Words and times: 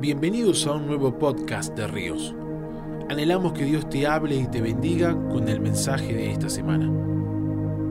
Bienvenidos 0.00 0.64
a 0.68 0.74
un 0.74 0.86
nuevo 0.86 1.18
podcast 1.18 1.76
de 1.76 1.88
Ríos. 1.88 2.32
Anhelamos 3.10 3.52
que 3.52 3.64
Dios 3.64 3.90
te 3.90 4.06
hable 4.06 4.36
y 4.36 4.46
te 4.46 4.60
bendiga 4.60 5.12
con 5.28 5.48
el 5.48 5.58
mensaje 5.60 6.14
de 6.14 6.30
esta 6.30 6.48
semana. 6.48 6.88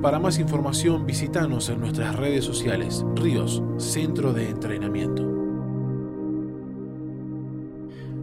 Para 0.02 0.18
más 0.18 0.39
información 0.39 1.05
visítanos 1.05 1.68
en 1.68 1.82
nuestras 1.82 2.16
redes 2.16 2.46
sociales 2.46 3.05
Ríos, 3.18 3.62
Centro 3.75 4.32
de 4.32 4.50
Entrenamiento. 4.50 5.21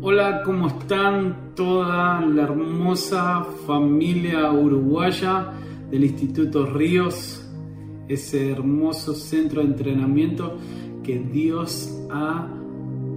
Hola, 0.01 0.43
¿cómo 0.45 0.69
están 0.69 1.53
toda 1.55 2.23
la 2.23 2.45
hermosa 2.45 3.45
familia 3.66 4.51
uruguaya 4.51 5.53
del 5.91 6.05
Instituto 6.05 6.64
Ríos? 6.64 7.46
Ese 8.09 8.51
hermoso 8.51 9.12
centro 9.12 9.61
de 9.61 9.68
entrenamiento 9.68 10.57
que 11.03 11.18
Dios 11.18 11.94
ha 12.11 12.48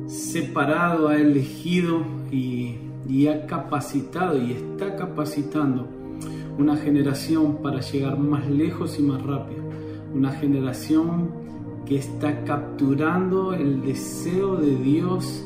separado, 0.07 1.09
ha 1.09 1.17
elegido 1.17 2.03
y, 2.31 2.77
ha 3.27 3.45
capacitado 3.45 4.41
y 4.41 4.51
está 4.51 4.95
capacitando 4.95 5.87
una 6.57 6.75
generación 6.75 7.61
para 7.61 7.81
llegar 7.81 8.17
más 8.17 8.49
lejos 8.49 8.97
y 8.99 9.03
más 9.03 9.21
rápido. 9.21 9.61
Una 10.13 10.31
generación 10.31 11.29
que 11.85 11.97
está 11.97 12.43
capturando 12.43 13.53
el 13.53 13.81
deseo 13.81 14.55
de 14.55 14.75
Dios 14.77 15.45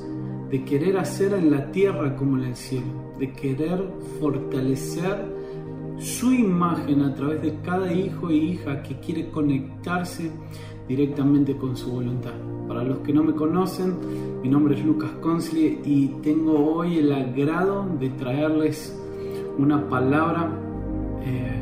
de 0.49 0.63
querer 0.63 0.97
hacer 0.97 1.33
en 1.33 1.51
la 1.51 1.71
tierra 1.71 2.15
como 2.15 2.37
en 2.37 2.45
el 2.45 2.55
cielo, 2.55 3.15
de 3.19 3.31
querer 3.31 3.83
fortalecer 4.19 5.31
su 5.99 6.33
imagen 6.33 7.03
a 7.03 7.13
través 7.13 7.41
de 7.41 7.59
cada 7.61 7.93
hijo 7.93 8.29
e 8.29 8.35
hija 8.35 8.81
que 8.81 8.99
quiere 8.99 9.29
conectarse 9.29 10.31
directamente 10.87 11.55
con 11.55 11.75
su 11.75 11.91
voluntad. 11.91 12.33
Para 12.67 12.83
los 12.83 12.99
que 12.99 13.13
no 13.13 13.23
me 13.23 13.33
conocen, 13.33 13.95
mi 14.41 14.49
nombre 14.49 14.75
es 14.75 14.85
Lucas 14.85 15.11
Consli 15.21 15.81
y 15.83 16.07
tengo 16.21 16.73
hoy 16.75 16.99
el 16.99 17.11
agrado 17.11 17.85
de 17.99 18.09
traerles 18.11 18.97
una 19.57 19.87
palabra. 19.89 20.49
Eh, 21.25 21.61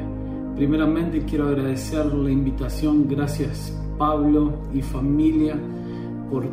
primeramente 0.56 1.24
quiero 1.26 1.48
agradecer 1.48 2.06
la 2.06 2.30
invitación, 2.30 3.08
gracias 3.08 3.76
Pablo 3.98 4.54
y 4.74 4.82
familia 4.82 5.58
por 6.32 6.46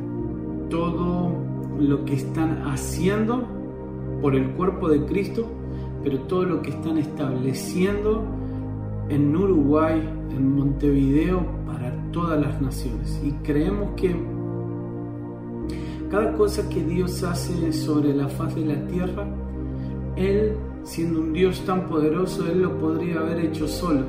todo 0.68 1.32
lo 1.78 2.04
que 2.04 2.14
están 2.14 2.62
haciendo 2.66 3.44
por 4.20 4.34
el 4.34 4.50
cuerpo 4.52 4.88
de 4.88 5.04
Cristo, 5.04 5.46
pero 6.02 6.20
todo 6.20 6.44
lo 6.44 6.62
que 6.62 6.70
están 6.70 6.98
estableciendo 6.98 8.24
en 9.08 9.36
Uruguay, 9.36 10.02
en 10.30 10.56
Montevideo, 10.56 11.44
todas 12.16 12.40
las 12.40 12.62
naciones. 12.62 13.20
Y 13.22 13.30
creemos 13.44 13.90
que 13.94 14.16
cada 16.10 16.32
cosa 16.32 16.66
que 16.70 16.82
Dios 16.82 17.22
hace 17.22 17.74
sobre 17.74 18.14
la 18.14 18.26
faz 18.26 18.54
de 18.54 18.64
la 18.64 18.86
tierra, 18.86 19.26
Él, 20.16 20.56
siendo 20.82 21.20
un 21.20 21.34
Dios 21.34 21.60
tan 21.66 21.86
poderoso, 21.86 22.50
Él 22.50 22.62
lo 22.62 22.78
podría 22.78 23.20
haber 23.20 23.40
hecho 23.40 23.68
solo. 23.68 24.06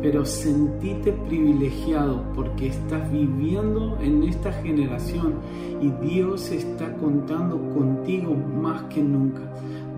Pero 0.00 0.24
sentite 0.24 1.12
privilegiado 1.12 2.24
porque 2.34 2.68
estás 2.68 3.12
viviendo 3.12 3.98
en 4.00 4.22
esta 4.22 4.50
generación 4.50 5.34
y 5.82 5.90
Dios 6.02 6.50
está 6.50 6.96
contando 6.96 7.58
contigo 7.74 8.34
más 8.34 8.84
que 8.84 9.02
nunca. 9.02 9.42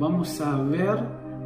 Vamos 0.00 0.40
a 0.40 0.60
ver 0.62 0.98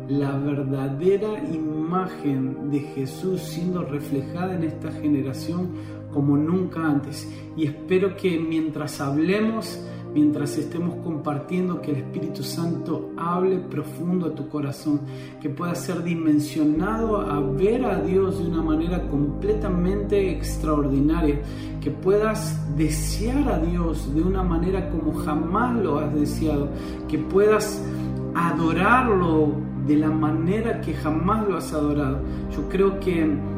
la 0.08 0.38
verdadera 0.38 1.44
imagen 1.52 2.70
de 2.70 2.80
Jesús 2.80 3.42
siendo 3.42 3.82
reflejada 3.82 4.54
en 4.54 4.64
esta 4.64 4.90
generación 4.92 5.72
como 6.16 6.34
nunca 6.38 6.80
antes. 6.80 7.30
Y 7.58 7.66
espero 7.66 8.16
que 8.16 8.40
mientras 8.40 9.02
hablemos, 9.02 9.78
mientras 10.14 10.56
estemos 10.56 10.94
compartiendo, 11.04 11.82
que 11.82 11.90
el 11.90 11.98
Espíritu 11.98 12.42
Santo 12.42 13.10
hable 13.18 13.58
profundo 13.58 14.28
a 14.28 14.34
tu 14.34 14.48
corazón, 14.48 15.02
que 15.42 15.50
pueda 15.50 15.74
ser 15.74 16.02
dimensionado 16.02 17.20
a 17.20 17.38
ver 17.40 17.84
a 17.84 18.00
Dios 18.00 18.38
de 18.38 18.48
una 18.48 18.62
manera 18.62 19.06
completamente 19.08 20.30
extraordinaria, 20.30 21.42
que 21.82 21.90
puedas 21.90 22.58
desear 22.78 23.46
a 23.46 23.58
Dios 23.58 24.14
de 24.14 24.22
una 24.22 24.42
manera 24.42 24.88
como 24.88 25.12
jamás 25.12 25.76
lo 25.76 25.98
has 25.98 26.14
deseado, 26.14 26.70
que 27.08 27.18
puedas 27.18 27.84
adorarlo 28.34 29.52
de 29.86 29.96
la 29.96 30.08
manera 30.08 30.80
que 30.80 30.94
jamás 30.94 31.46
lo 31.46 31.58
has 31.58 31.74
adorado. 31.74 32.20
Yo 32.50 32.66
creo 32.70 32.98
que 33.00 33.55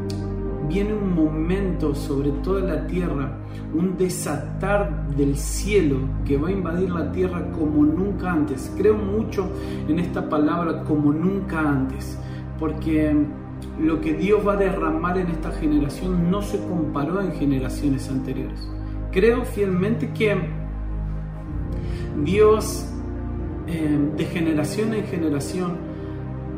viene 0.69 0.95
un 0.95 1.15
momento 1.15 1.95
sobre 1.95 2.31
toda 2.31 2.61
la 2.61 2.87
tierra, 2.87 3.39
un 3.75 3.97
desatar 3.97 5.09
del 5.17 5.37
cielo 5.37 5.97
que 6.25 6.37
va 6.37 6.49
a 6.49 6.53
invadir 6.53 6.91
la 6.91 7.11
tierra 7.11 7.51
como 7.53 7.85
nunca 7.85 8.33
antes. 8.33 8.73
Creo 8.77 8.95
mucho 8.97 9.51
en 9.89 9.99
esta 9.99 10.29
palabra 10.29 10.85
como 10.85 11.13
nunca 11.13 11.61
antes, 11.61 12.19
porque 12.59 13.15
lo 13.81 14.01
que 14.01 14.15
Dios 14.15 14.47
va 14.47 14.55
a 14.55 14.57
derramar 14.57 15.19
en 15.19 15.29
esta 15.29 15.51
generación 15.53 16.31
no 16.31 16.43
se 16.43 16.59
comparó 16.67 17.21
en 17.21 17.33
generaciones 17.33 18.09
anteriores. 18.11 18.69
Creo 19.11 19.45
fielmente 19.45 20.11
que 20.13 20.37
Dios 22.25 22.87
eh, 23.67 23.99
de 24.17 24.25
generación 24.25 24.95
en 24.95 25.05
generación 25.05 25.89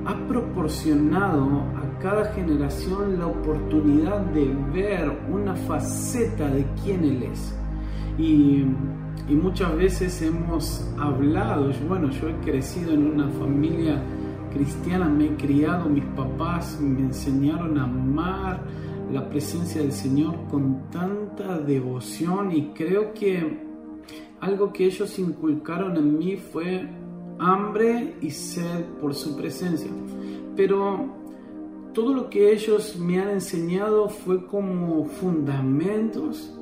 ha 0.06 0.14
proporcionado 0.26 1.64
cada 2.00 2.32
generación 2.32 3.18
la 3.18 3.26
oportunidad 3.26 4.20
de 4.32 4.54
ver 4.72 5.10
una 5.30 5.54
faceta 5.54 6.48
de 6.48 6.66
quién 6.82 7.04
Él 7.04 7.22
es. 7.24 7.54
Y, 8.18 8.64
muchas 9.28 9.76
veces 9.76 10.22
hemos 10.22 10.84
hablado, 10.98 11.70
bueno, 11.86 12.10
yo 12.10 12.28
he 12.28 12.34
crecido 12.40 12.92
en 12.92 13.06
una 13.06 13.28
familia 13.28 14.02
cristiana, 14.52 15.08
me 15.08 15.26
he 15.26 15.36
criado, 15.36 15.88
mis 15.88 16.04
papás 16.16 16.80
me 16.80 17.00
enseñaron 17.00 17.78
a 17.78 17.84
amar 17.84 18.60
la 19.12 19.28
presencia 19.30 19.82
del 19.82 19.92
Señor 19.92 20.34
con 20.50 20.90
tanta 20.90 21.58
devoción 21.58 22.50
y 22.50 22.70
creo 22.74 23.12
que 23.12 23.60
algo 24.40 24.72
que 24.72 24.86
ellos 24.86 25.16
inculcaron 25.18 25.96
en 25.96 26.18
mí 26.18 26.36
fue 26.36 26.88
hambre 27.38 28.16
y 28.20 28.30
sed 28.30 28.84
por 29.00 29.14
su 29.14 29.36
presencia. 29.36 29.90
Pero 30.56 31.19
todo 31.92 32.14
lo 32.14 32.30
que 32.30 32.52
ellos 32.52 32.96
me 32.96 33.18
han 33.20 33.30
enseñado 33.30 34.08
fue 34.08 34.46
como 34.46 35.04
fundamentos 35.06 36.52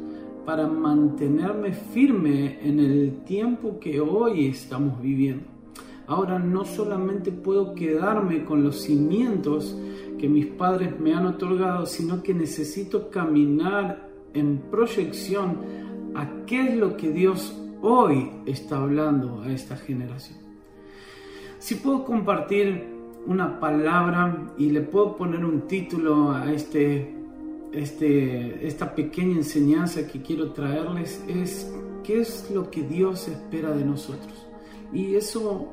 para 0.45 0.67
mantenerme 0.67 1.73
firme 1.73 2.59
en 2.63 2.81
el 2.81 3.25
tiempo 3.25 3.79
que 3.79 4.01
hoy 4.01 4.47
estamos 4.47 5.01
viviendo. 5.01 5.45
Ahora 6.07 6.39
no 6.39 6.65
solamente 6.65 7.31
puedo 7.31 7.75
quedarme 7.75 8.45
con 8.45 8.63
los 8.63 8.81
cimientos 8.81 9.79
que 10.19 10.29
mis 10.29 10.47
padres 10.47 10.99
me 10.99 11.13
han 11.13 11.27
otorgado, 11.27 11.85
sino 11.85 12.23
que 12.23 12.33
necesito 12.33 13.11
caminar 13.11 14.09
en 14.33 14.59
proyección 14.71 15.59
a 16.15 16.47
qué 16.47 16.69
es 16.69 16.77
lo 16.77 16.97
que 16.97 17.13
Dios 17.13 17.55
hoy 17.83 18.31
está 18.47 18.79
hablando 18.79 19.43
a 19.43 19.53
esta 19.53 19.77
generación. 19.77 20.39
Si 21.59 21.75
puedo 21.75 22.05
compartir 22.05 22.98
una 23.29 23.61
palabra 23.61 24.55
y 24.57 24.71
le 24.71 24.81
puedo 24.81 25.17
poner 25.17 25.45
un 25.45 25.69
título 25.69 26.33
a 26.33 26.51
este, 26.51 27.15
este, 27.73 28.67
esta 28.67 28.95
pequeña 28.95 29.37
enseñanza 29.37 30.07
que 30.07 30.23
quiero 30.23 30.53
traerles, 30.53 31.23
es 31.29 31.71
¿qué 32.03 32.21
es 32.21 32.51
lo 32.51 32.71
que 32.71 32.83
Dios 32.83 33.29
espera 33.29 33.71
de 33.73 33.85
nosotros? 33.85 34.47
Y 34.95 35.15
eso 35.15 35.69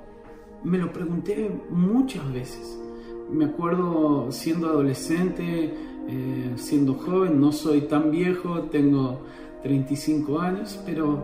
me 0.66 0.78
lo 0.78 0.92
pregunté 0.92 1.50
muchas 1.70 2.32
veces. 2.34 2.78
Me 3.32 3.46
acuerdo 3.46 4.32
siendo 4.34 4.68
adolescente, 4.68 5.74
eh, 6.10 6.52
siendo 6.58 6.96
joven, 6.96 7.40
no 7.40 7.54
soy 7.54 7.81
tan 7.81 8.12
viejo, 8.12 8.63
tengo 8.63 9.22
35 9.63 10.40
años, 10.40 10.78
pero 10.86 11.24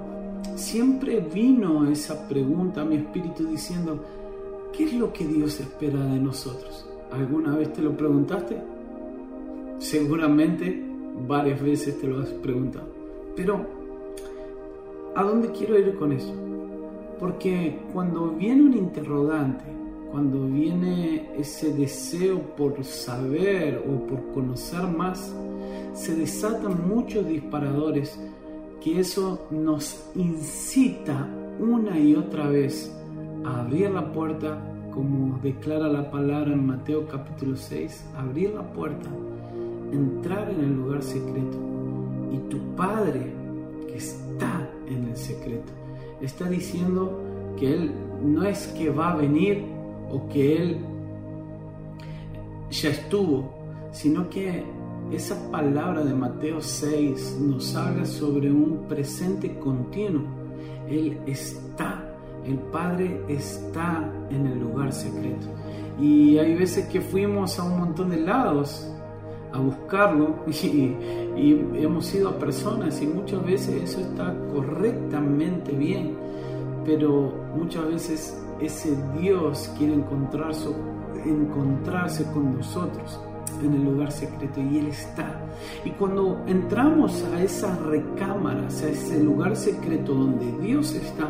siempre 0.56 1.20
vino 1.20 1.92
esa 1.92 2.30
pregunta 2.30 2.82
a 2.82 2.86
mi 2.86 2.96
espíritu 2.96 3.44
diciendo, 3.44 4.00
¿Qué 4.74 4.86
es 4.86 4.94
lo 4.94 5.12
que 5.12 5.28
Dios 5.28 5.60
espera 5.60 6.00
de 6.00 6.20
nosotros? 6.20 6.86
¿Alguna 7.12 7.58
vez 7.58 7.74
te 7.74 7.82
lo 7.82 7.92
preguntaste? 7.96 8.58
Seguramente 9.80 10.82
varias 11.28 11.62
veces 11.62 12.00
te 12.00 12.08
lo 12.08 12.20
has 12.20 12.30
preguntado. 12.30 12.86
Pero, 13.36 13.66
¿a 15.14 15.24
dónde 15.24 15.52
quiero 15.52 15.78
ir 15.78 15.96
con 15.96 16.14
eso? 16.14 16.34
Porque 17.20 17.80
cuando 17.92 18.30
viene 18.30 18.62
un 18.62 18.78
interrogante, 18.78 19.66
cuando 20.10 20.46
viene 20.48 21.30
ese 21.38 21.74
deseo 21.74 22.40
por 22.56 22.82
saber 22.86 23.84
o 23.86 24.08
por 24.08 24.32
conocer 24.34 24.84
más, 24.84 25.34
se 25.94 26.16
desatan 26.16 26.88
muchos 26.88 27.28
disparadores 27.28 28.18
que 28.82 29.02
eso 29.02 29.48
nos 29.52 30.06
incita 30.16 31.28
una 31.60 32.00
y 32.00 32.16
otra 32.16 32.48
vez 32.48 32.92
abrir 33.46 33.92
la 33.92 34.12
puerta, 34.12 34.58
como 34.94 35.38
declara 35.40 35.88
la 35.88 36.10
palabra 36.12 36.52
en 36.52 36.66
Mateo 36.66 37.08
capítulo 37.08 37.56
6, 37.56 38.06
abrir 38.16 38.52
la 38.52 38.64
puerta, 38.74 39.10
entrar 39.92 40.50
en 40.50 40.60
el 40.62 40.76
lugar 40.76 41.02
secreto. 41.02 41.58
Y 42.32 42.38
tu 42.50 42.60
Padre 42.76 43.34
que 43.88 43.98
está 43.98 44.70
en 44.88 45.10
el 45.10 45.18
secreto, 45.18 45.72
está 46.22 46.50
diciendo 46.50 47.20
que 47.58 47.74
Él 47.74 47.92
no 48.24 48.44
es 48.44 48.68
que 48.68 48.90
va 48.90 49.12
a 49.12 49.16
venir 49.16 49.64
o 50.12 50.28
que 50.30 50.58
Él 50.58 50.78
ya 52.70 52.90
estuvo, 52.90 53.54
sino 53.92 54.30
que 54.30 54.64
esa 55.12 55.52
palabra 55.52 56.06
de 56.06 56.14
Mateo 56.14 56.62
6 56.62 57.38
nos 57.42 57.76
habla 57.76 58.06
sobre 58.06 58.50
un 58.50 58.88
presente 58.88 59.58
continuo. 59.60 60.24
Él 60.90 61.20
está, 61.26 62.11
el 62.46 62.58
Padre 62.58 63.22
está 63.28 64.12
en 64.30 64.48
el 64.48 64.60
lugar 64.60 64.92
secreto. 64.94 65.48
Y 66.00 66.38
hay 66.38 66.56
veces 66.56 66.88
que 66.88 67.02
fuimos 67.02 67.60
a 67.60 67.64
un 67.64 67.80
montón 67.80 68.10
de 68.10 68.18
lados 68.18 68.88
a 69.54 69.60
buscarlo 69.60 70.38
y, 70.48 70.96
hemos 71.76 72.14
ido 72.14 72.30
a 72.30 72.40
personas 72.40 73.02
y 73.02 73.08
muchas 73.08 73.44
veces 73.46 73.84
eso 73.84 74.02
está 74.02 74.34
correctamente 74.54 75.72
bien, 75.72 76.16
pero 76.86 77.34
muchas 77.56 77.88
veces 77.88 78.38
ese 78.60 78.96
Dios 79.20 79.72
quiere 79.78 79.94
encontrarse, 79.94 80.70
encontrarse 81.26 82.24
con 82.32 82.58
nosotros 82.58 83.20
en 83.66 83.74
el 83.74 83.84
lugar 83.84 84.12
secreto 84.12 84.62
y 84.62 84.80
Él 84.80 84.88
está. 84.88 85.40
Y 85.86 85.92
cuando 85.92 86.44
entramos 86.48 87.24
a 87.34 87.42
esas 87.42 87.80
recámaras, 87.82 88.82
a 88.84 88.90
ese 88.90 89.24
lugar 89.24 89.56
secreto 89.56 90.14
donde 90.14 90.52
Dios 90.60 90.94
está, 90.94 91.30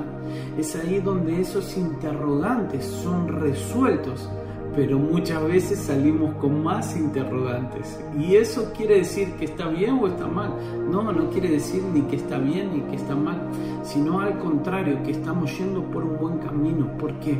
es 0.57 0.75
ahí 0.75 0.99
donde 0.99 1.41
esos 1.41 1.77
interrogantes 1.77 2.85
son 2.85 3.27
resueltos 3.27 4.29
pero 4.75 4.97
muchas 4.97 5.43
veces 5.45 5.79
salimos 5.79 6.35
con 6.35 6.63
más 6.63 6.95
interrogantes. 6.95 7.99
¿Y 8.17 8.35
eso 8.35 8.71
quiere 8.75 8.99
decir 8.99 9.33
que 9.33 9.45
está 9.45 9.67
bien 9.67 9.99
o 10.01 10.07
está 10.07 10.27
mal? 10.27 10.53
No, 10.89 11.11
no 11.11 11.29
quiere 11.29 11.49
decir 11.49 11.83
ni 11.83 12.01
que 12.03 12.15
está 12.15 12.37
bien 12.37 12.71
ni 12.73 12.81
que 12.83 12.95
está 12.95 13.15
mal, 13.15 13.41
sino 13.83 14.21
al 14.21 14.39
contrario, 14.39 15.03
que 15.03 15.11
estamos 15.11 15.57
yendo 15.57 15.83
por 15.83 16.03
un 16.03 16.17
buen 16.17 16.37
camino, 16.39 16.87
porque 16.97 17.37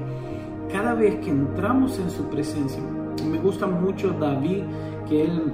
cada 0.72 0.94
vez 0.94 1.16
que 1.24 1.30
entramos 1.30 1.98
en 2.00 2.10
su 2.10 2.24
presencia, 2.26 2.82
me 3.30 3.38
gusta 3.40 3.68
mucho 3.68 4.12
David, 4.12 4.64
que 5.08 5.24
él, 5.24 5.54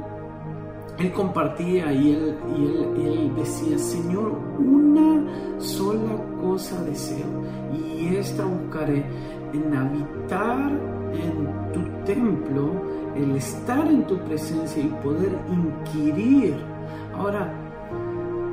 compartía 1.14 1.92
y 1.94 2.12
él, 2.12 2.36
y 2.58 2.66
él, 2.66 2.88
él 3.06 3.36
decía, 3.36 3.78
Señor, 3.78 4.40
una 4.58 5.24
sola 5.60 6.16
cosa 6.42 6.82
deseo, 6.84 7.26
y 7.74 8.16
esta 8.16 8.46
buscaré 8.46 9.06
en 9.54 9.74
habitar 9.74 10.72
en 11.14 11.72
tu 11.74 11.82
templo, 12.06 12.70
el 13.16 13.36
estar 13.36 13.88
en 13.88 14.06
tu 14.06 14.18
presencia 14.20 14.82
y 14.82 14.88
poder 15.04 15.32
inquirir. 15.50 16.56
Ahora, 17.16 17.52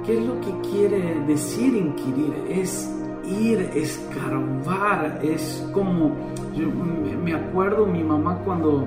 ¿qué 0.04 0.18
es 0.18 0.24
lo 0.24 0.40
que 0.40 0.68
quiere 0.70 1.20
decir 1.26 1.74
inquirir? 1.74 2.34
Es 2.48 2.90
ir, 3.26 3.58
escarbar, 3.74 5.20
es 5.22 5.66
como, 5.72 6.12
yo 6.56 6.68
me 7.22 7.34
acuerdo 7.34 7.86
mi 7.86 8.02
mamá 8.02 8.40
cuando 8.44 8.86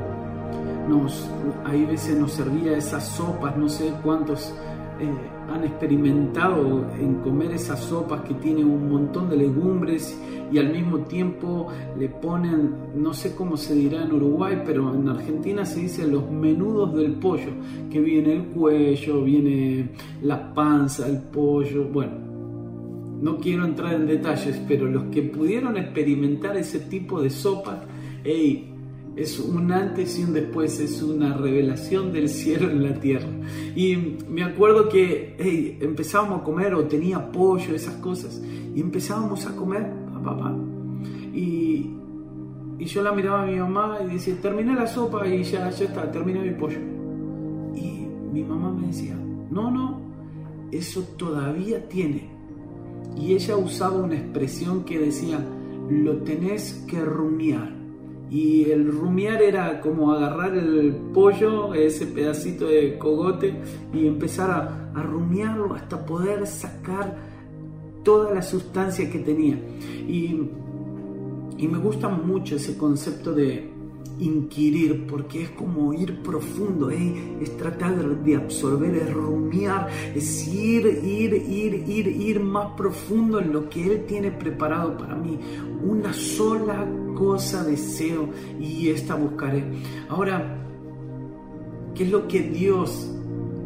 nos, 0.88 1.30
ahí 1.66 1.86
veces 1.86 2.18
nos 2.18 2.31
servía 2.31 2.78
esas 2.78 3.08
sopas, 3.08 3.58
no 3.58 3.68
sé 3.68 3.94
cuántos 4.04 4.54
eh, 5.00 5.10
han 5.54 5.64
experimentado 5.64 6.86
en 7.00 7.16
comer 7.16 7.52
esas 7.52 7.80
sopas 7.80 8.22
que 8.22 8.34
tienen 8.36 8.66
un 8.66 8.90
montón 8.90 9.30
de 9.30 9.38
legumbres 9.38 10.18
y 10.52 10.58
al 10.60 10.72
mismo 10.72 11.00
tiempo 11.00 11.68
le 11.98 12.10
ponen, 12.10 12.74
no 12.96 13.14
sé 13.14 13.36
cómo 13.36 13.58
se 13.58 13.75
dirá 13.75 14.04
en 14.04 14.13
Uruguay, 14.13 14.62
pero 14.66 14.94
en 14.94 15.08
Argentina 15.10 15.66
se 15.66 15.81
dice 15.81 16.08
los 16.08 16.30
menudos 16.30 16.96
del 16.96 17.13
pollo, 17.13 17.52
que 17.90 18.00
viene 18.00 18.34
el 18.34 18.44
cuello, 18.46 19.24
viene 19.24 19.90
la 20.22 20.54
panza, 20.54 21.08
el 21.08 21.18
pollo, 21.18 21.86
bueno, 21.86 22.26
no 23.22 23.38
quiero 23.38 23.66
entrar 23.66 23.94
en 23.94 24.08
detalles, 24.08 24.62
pero 24.68 24.86
los 24.88 25.06
que 25.06 25.24
pudieron 25.24 25.78
experimentar 25.78 26.56
ese 26.58 26.80
tipo 26.80 27.22
de 27.22 27.30
sopas, 27.30 27.80
hey, 28.24 28.74
es 29.16 29.40
un 29.40 29.72
antes 29.72 30.19
y 30.19 30.24
un 30.24 30.34
después, 30.34 30.80
es 30.80 31.02
una 31.02 31.36
revelación 31.36 32.14
del 32.14 32.30
cielo 32.30 32.69
en 32.69 32.84
la 32.84 32.94
tierra. 33.00 33.28
Y 33.75 33.98
me 34.30 34.44
acuerdo 34.44 34.88
que 34.88 35.78
empezábamos 35.81 36.42
a 36.42 36.44
comer 36.44 36.75
o 36.75 36.86
tenía 36.86 37.31
pollo, 37.31 37.74
esas 37.74 37.96
cosas, 37.96 38.42
y 38.75 38.80
empezábamos 38.80 39.48
a 39.48 39.56
comer, 39.56 39.92
papá. 40.24 40.56
Y, 41.34 41.94
y 42.78 42.86
yo 42.86 43.02
la 43.02 43.12
miraba 43.12 43.44
a 43.44 43.46
mi 43.48 43.58
mamá 43.58 43.98
y 44.08 44.13
decía, 44.13 44.36
terminé 44.40 44.75
la 44.75 44.86
sopa 44.86 45.28
y 45.28 45.44
ya, 45.44 45.70
ya 45.72 45.86
está, 45.86 46.12
terminé 46.12 46.40
mi 46.40 46.52
pollo. 46.52 46.80
Y 47.75 48.08
mi 48.31 48.44
mamá 48.44 48.72
me 48.72 48.88
decía, 48.88 49.16
no, 49.50 49.72
no, 49.72 50.00
eso 50.72 51.02
todavía 51.18 51.88
tiene. 51.90 52.37
Y 53.19 53.34
ella 53.34 53.58
usaba 53.58 53.98
una 53.98 54.16
expresión 54.16 54.84
que 54.84 55.00
decía, 55.00 55.44
lo 55.90 56.18
tenés 56.18 56.86
que 56.88 57.00
rumiar 57.04 57.78
y 58.30 58.69
el 58.72 58.92
rumiar 58.92 59.42
era 59.42 59.80
como 59.80 60.12
agarrar 60.12 60.56
el 60.58 60.94
pollo, 61.14 61.74
ese 61.74 62.08
pedacito 62.08 62.68
de 62.68 62.98
cogote, 62.98 63.54
y 63.94 64.06
empezar 64.06 64.52
a, 64.52 65.00
a 65.00 65.04
rumiarlo 65.04 65.74
hasta 65.74 66.06
poder 66.06 66.46
sacar 66.46 67.16
toda 68.04 68.34
la 68.34 68.42
sustancia 68.42 69.10
que 69.10 69.20
tenía. 69.20 69.56
Y, 70.08 70.42
y 71.58 71.68
me 71.68 71.78
gusta 71.78 72.10
mucho 72.10 72.58
ese 72.58 72.78
concepto 72.78 73.34
de, 73.34 73.70
inquirir, 74.20 75.06
porque 75.08 75.44
es 75.44 75.50
como 75.52 75.94
ir 75.94 76.22
profundo, 76.22 76.90
¿eh? 76.90 77.38
es 77.42 77.56
tratar 77.58 77.96
de 77.96 78.36
absorber, 78.36 78.96
es 78.96 79.14
rumiar, 79.14 79.88
es 80.16 80.48
ir, 80.48 80.86
ir, 81.04 81.34
ir, 81.34 81.74
ir, 81.88 82.08
ir 82.08 82.40
más 82.40 82.72
profundo 82.76 83.40
en 83.40 83.54
lo 83.54 83.70
que 83.70 83.86
Él 83.86 84.06
tiene 84.06 84.32
preparado 84.32 84.98
para 84.98 85.16
mí. 85.16 85.40
Una 85.84 86.14
sola 86.14 86.88
cosa 87.16 87.64
deseo 87.64 88.30
y 88.60 88.90
esta 88.90 89.16
buscaré. 89.16 89.64
Ahora, 90.10 90.64
¿qué 91.94 92.04
es 92.04 92.12
lo 92.12 92.28
que 92.28 92.42
Dios 92.42 93.12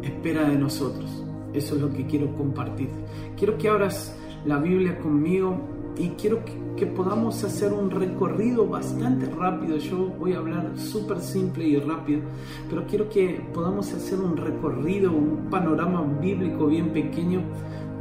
espera 0.02 0.48
de 0.48 0.58
nosotros? 0.58 1.10
Eso 1.54 1.76
es 1.76 1.80
lo 1.80 1.92
que 1.92 2.06
quiero 2.06 2.34
compartir. 2.34 2.88
Quiero 3.36 3.58
que 3.58 3.68
abras 3.68 4.16
la 4.44 4.58
Biblia 4.58 4.98
conmigo 4.98 5.58
y 5.96 6.08
quiero 6.10 6.44
que 6.44 6.62
que 6.76 6.86
podamos 6.86 7.44
hacer 7.44 7.72
un 7.72 7.90
recorrido 7.90 8.66
bastante 8.66 9.26
rápido. 9.26 9.76
Yo 9.76 10.08
voy 10.18 10.32
a 10.32 10.38
hablar 10.38 10.76
súper 10.76 11.20
simple 11.20 11.64
y 11.64 11.78
rápido, 11.78 12.22
pero 12.68 12.84
quiero 12.86 13.08
que 13.08 13.46
podamos 13.52 13.92
hacer 13.92 14.18
un 14.18 14.36
recorrido, 14.36 15.12
un 15.12 15.48
panorama 15.50 16.02
bíblico 16.20 16.66
bien 16.66 16.90
pequeño, 16.90 17.42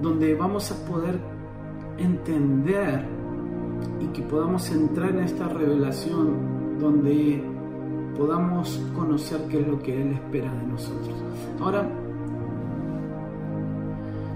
donde 0.01 0.33
vamos 0.35 0.71
a 0.71 0.85
poder 0.85 1.19
entender 1.97 3.05
y 3.99 4.07
que 4.07 4.21
podamos 4.23 4.69
entrar 4.71 5.09
en 5.11 5.19
esta 5.19 5.47
revelación 5.47 6.79
donde 6.79 7.43
podamos 8.17 8.81
conocer 8.95 9.41
qué 9.49 9.59
es 9.59 9.67
lo 9.67 9.79
que 9.79 10.01
Él 10.01 10.13
espera 10.13 10.51
de 10.55 10.67
nosotros. 10.67 11.15
Ahora, 11.59 11.87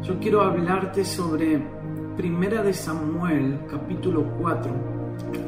yo 0.03 0.19
quiero 0.19 0.41
hablarte 0.43 1.03
sobre 1.03 1.63
Primera 2.17 2.63
de 2.63 2.73
Samuel, 2.73 3.59
capítulo 3.69 4.23
4, 4.39 4.71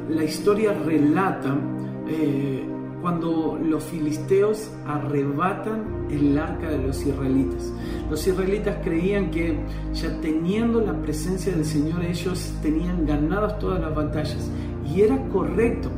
la 0.09 0.24
historia 0.25 0.74
relata 0.74 1.57
eh, 2.09 2.62
cuando 3.01 3.57
los 3.63 3.86
filisteos 3.86 4.69
arrebatan 4.86 6.07
el 6.09 6.38
arca 6.38 6.69
de 6.69 6.79
los 6.79 7.05
israelitas. 7.05 7.71
Los 8.09 8.27
israelitas 8.27 8.79
creían 8.83 9.31
que 9.31 9.57
ya 9.93 10.19
teniendo 10.19 10.81
la 10.81 10.93
presencia 11.01 11.55
del 11.55 11.63
Señor 11.63 12.03
ellos 12.03 12.53
tenían 12.62 13.05
ganadas 13.05 13.59
todas 13.59 13.79
las 13.79 13.95
batallas. 13.95 14.51
Y 14.93 15.03
era 15.03 15.25
correcto. 15.29 15.89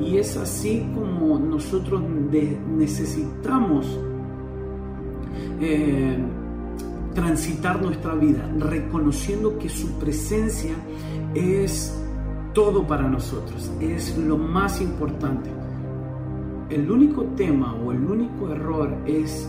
Y 0.00 0.16
es 0.16 0.36
así 0.36 0.88
como 0.92 1.38
nosotros 1.38 2.02
necesitamos 2.76 3.86
eh, 5.60 6.18
transitar 7.16 7.80
nuestra 7.80 8.14
vida, 8.14 8.46
reconociendo 8.58 9.58
que 9.58 9.70
su 9.70 9.98
presencia 9.98 10.74
es 11.34 11.98
todo 12.52 12.86
para 12.86 13.08
nosotros, 13.08 13.72
es 13.80 14.16
lo 14.18 14.36
más 14.36 14.82
importante. 14.82 15.50
El 16.68 16.90
único 16.90 17.24
tema 17.34 17.74
o 17.74 17.90
el 17.90 18.04
único 18.04 18.50
error 18.50 18.94
es 19.06 19.48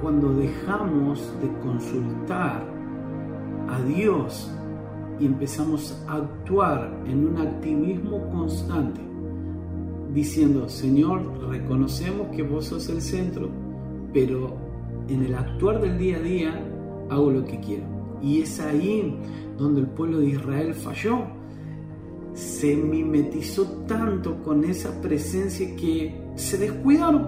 cuando 0.00 0.32
dejamos 0.34 1.32
de 1.42 1.48
consultar 1.64 2.64
a 3.68 3.80
Dios 3.82 4.48
y 5.18 5.26
empezamos 5.26 6.00
a 6.06 6.14
actuar 6.14 6.96
en 7.06 7.26
un 7.26 7.38
activismo 7.38 8.30
constante, 8.30 9.00
diciendo, 10.14 10.68
Señor, 10.68 11.48
reconocemos 11.48 12.28
que 12.28 12.44
vos 12.44 12.66
sos 12.66 12.88
el 12.88 13.02
centro, 13.02 13.50
pero 14.12 14.67
en 15.08 15.24
el 15.24 15.34
actuar 15.34 15.80
del 15.80 15.98
día 15.98 16.16
a 16.16 16.20
día 16.20 16.68
hago 17.10 17.30
lo 17.30 17.44
que 17.44 17.58
quiero. 17.60 17.84
Y 18.22 18.42
es 18.42 18.60
ahí 18.60 19.16
donde 19.56 19.80
el 19.80 19.86
pueblo 19.88 20.18
de 20.20 20.26
Israel 20.26 20.74
falló. 20.74 21.24
Se 22.34 22.76
mimetizó 22.76 23.64
tanto 23.86 24.42
con 24.42 24.64
esa 24.64 25.00
presencia 25.00 25.74
que 25.76 26.14
se 26.34 26.58
descuidaron. 26.58 27.26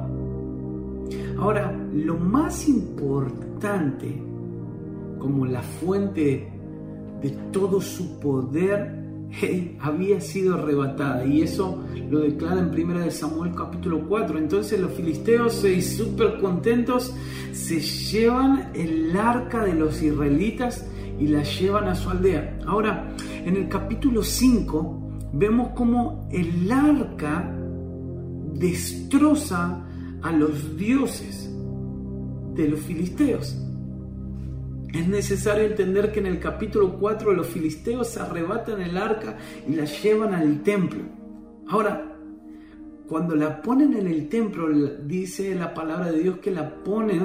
Ahora, 1.39 1.73
lo 1.93 2.17
más 2.17 2.69
importante 2.69 4.23
como 5.19 5.47
la 5.47 5.63
fuente 5.63 6.53
de 7.23 7.31
todo 7.53 7.81
su 7.81 8.19
poder 8.21 9.00
había 9.81 10.21
sido 10.21 10.55
arrebatada 10.55 11.25
y 11.25 11.43
eso 11.43 11.85
lo 12.11 12.21
declara 12.21 12.61
en 12.61 12.69
1 12.69 13.11
Samuel 13.11 13.53
capítulo 13.55 14.07
4. 14.09 14.39
Entonces 14.39 14.81
los 14.81 14.93
filisteos, 14.93 15.55
se 15.55 15.81
súper 15.83 16.41
contentos, 16.41 17.15
se 17.53 17.81
llevan 17.81 18.71
el 18.75 19.17
arca 19.17 19.65
de 19.65 19.75
los 19.75 20.03
israelitas 20.03 20.87
y 21.19 21.29
la 21.29 21.43
llevan 21.43 21.89
a 21.89 21.95
su 21.95 22.11
aldea. 22.11 22.59
Ahora, 22.67 23.15
en 23.45 23.57
el 23.57 23.69
capítulo 23.69 24.23
5 24.23 25.31
vemos 25.33 25.71
como 25.71 26.29
el 26.33 26.71
arca 26.71 27.55
destroza 28.55 29.85
a 30.23 30.33
los 30.33 30.77
dioses 30.77 31.51
de 32.55 32.69
los 32.69 32.81
filisteos. 32.81 33.57
Es 34.93 35.07
necesario 35.07 35.65
entender 35.65 36.11
que 36.11 36.21
en 36.21 36.27
el 36.27 36.41
capítulo 36.41 36.99
4 36.99 37.33
los 37.33 37.47
filisteos 37.47 38.17
arrebatan 38.17 38.83
el 38.83 38.97
arca 38.97 39.37
y 39.69 39.75
la 39.75 39.85
llevan 39.85 40.35
al 40.35 40.63
templo. 40.63 41.03
Ahora, 41.69 42.17
cuando 43.07 43.37
la 43.37 43.63
ponen 43.63 43.95
en 43.97 44.09
el 44.09 44.29
templo, 44.29 44.69
dice 45.05 45.55
la 45.55 45.75
palabra 45.75 46.11
de 46.11 46.23
Dios 46.23 46.39
que 46.39 46.51
la 46.51 46.75
ponen 46.83 47.25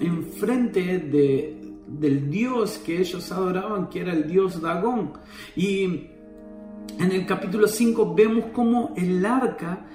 enfrente 0.00 0.98
de, 0.98 1.72
del 1.86 2.30
dios 2.30 2.78
que 2.78 2.98
ellos 2.98 3.30
adoraban, 3.30 3.88
que 3.88 4.00
era 4.00 4.12
el 4.12 4.26
dios 4.26 4.60
Dagón. 4.60 5.12
Y 5.54 5.84
en 6.98 7.12
el 7.12 7.26
capítulo 7.26 7.68
5 7.68 8.14
vemos 8.14 8.46
cómo 8.52 8.92
el 8.96 9.24
arca, 9.24 9.86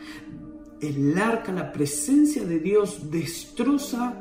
el 0.82 1.18
arca, 1.18 1.52
la 1.52 1.72
presencia 1.74 2.46
de 2.46 2.60
Dios 2.60 3.12
destroza 3.12 4.14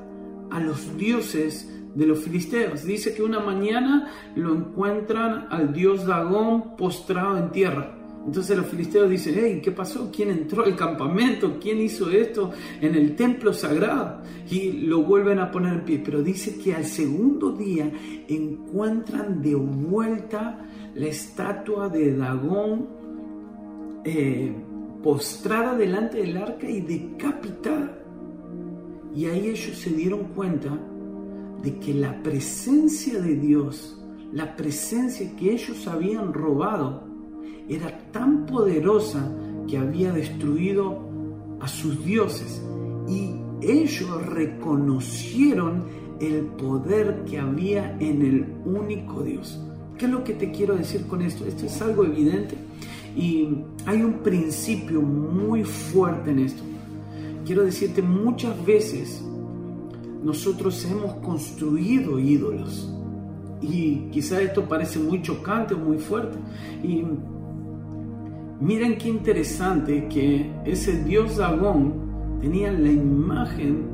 a 0.50 0.60
los 0.60 0.96
dioses 0.96 1.75
de 1.96 2.06
los 2.06 2.18
filisteos. 2.18 2.84
Dice 2.84 3.14
que 3.14 3.22
una 3.22 3.40
mañana 3.40 4.12
lo 4.36 4.54
encuentran 4.54 5.46
al 5.50 5.72
dios 5.72 6.06
Dagón 6.06 6.76
postrado 6.76 7.38
en 7.38 7.50
tierra. 7.50 7.92
Entonces 8.26 8.56
los 8.56 8.66
filisteos 8.66 9.08
dicen, 9.08 9.36
hey, 9.38 9.60
¿qué 9.62 9.70
pasó? 9.70 10.10
¿Quién 10.14 10.30
entró 10.30 10.64
al 10.64 10.76
campamento? 10.76 11.58
¿Quién 11.60 11.80
hizo 11.80 12.10
esto 12.10 12.50
en 12.80 12.94
el 12.94 13.14
templo 13.14 13.52
sagrado? 13.52 14.20
Y 14.50 14.72
lo 14.72 15.02
vuelven 15.04 15.38
a 15.38 15.50
poner 15.50 15.74
en 15.74 15.84
pie. 15.84 16.02
Pero 16.04 16.22
dice 16.22 16.58
que 16.58 16.74
al 16.74 16.84
segundo 16.84 17.52
día 17.52 17.90
encuentran 18.28 19.40
de 19.40 19.54
vuelta 19.54 20.58
la 20.94 21.06
estatua 21.06 21.88
de 21.88 22.16
Dagón 22.16 22.88
eh, 24.04 24.52
postrada 25.02 25.74
delante 25.76 26.18
del 26.18 26.36
arca 26.36 26.68
y 26.68 26.80
decapitada. 26.80 27.96
Y 29.14 29.26
ahí 29.26 29.46
ellos 29.46 29.78
se 29.78 29.90
dieron 29.90 30.24
cuenta 30.34 30.76
de 31.62 31.78
que 31.78 31.94
la 31.94 32.22
presencia 32.22 33.20
de 33.20 33.36
Dios, 33.36 34.00
la 34.32 34.56
presencia 34.56 35.34
que 35.36 35.52
ellos 35.52 35.86
habían 35.86 36.32
robado, 36.32 37.04
era 37.68 37.98
tan 38.12 38.46
poderosa 38.46 39.32
que 39.66 39.78
había 39.78 40.12
destruido 40.12 41.00
a 41.60 41.68
sus 41.68 42.04
dioses. 42.04 42.62
Y 43.08 43.34
ellos 43.60 44.26
reconocieron 44.26 45.84
el 46.20 46.42
poder 46.42 47.24
que 47.24 47.38
había 47.38 47.96
en 48.00 48.22
el 48.22 48.46
único 48.64 49.22
Dios. 49.22 49.60
¿Qué 49.98 50.06
es 50.06 50.10
lo 50.10 50.24
que 50.24 50.34
te 50.34 50.50
quiero 50.50 50.76
decir 50.76 51.06
con 51.06 51.22
esto? 51.22 51.46
Esto 51.46 51.66
es 51.66 51.80
algo 51.80 52.04
evidente 52.04 52.56
y 53.16 53.48
hay 53.86 54.02
un 54.02 54.18
principio 54.22 55.00
muy 55.00 55.64
fuerte 55.64 56.30
en 56.30 56.40
esto. 56.40 56.62
Quiero 57.46 57.64
decirte, 57.64 58.02
muchas 58.02 58.64
veces 58.66 59.24
nosotros 60.22 60.84
hemos 60.84 61.14
construido 61.16 62.18
ídolos. 62.18 62.92
Y 63.60 64.08
quizá 64.10 64.40
esto 64.40 64.68
parece 64.68 64.98
muy 64.98 65.22
chocante 65.22 65.74
o 65.74 65.78
muy 65.78 65.98
fuerte. 65.98 66.36
Y 66.82 67.04
miren 68.60 68.98
qué 68.98 69.08
interesante 69.08 70.08
que 70.08 70.52
ese 70.64 71.02
dios 71.04 71.36
Dagón 71.36 71.94
tenía 72.40 72.72
la 72.72 72.90
imagen 72.90 73.86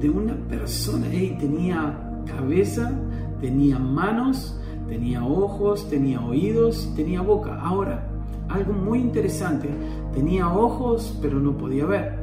de 0.00 0.10
una 0.10 0.34
persona. 0.48 1.12
y 1.12 1.36
tenía 1.38 2.22
cabeza, 2.26 2.92
tenía 3.40 3.78
manos, 3.78 4.58
tenía 4.88 5.24
ojos, 5.24 5.88
tenía 5.88 6.20
oídos, 6.20 6.92
tenía 6.96 7.22
boca. 7.22 7.60
Ahora, 7.60 8.06
algo 8.48 8.72
muy 8.72 9.00
interesante, 9.00 9.68
tenía 10.12 10.48
ojos 10.52 11.16
pero 11.20 11.38
no 11.38 11.56
podía 11.56 11.86
ver 11.86 12.19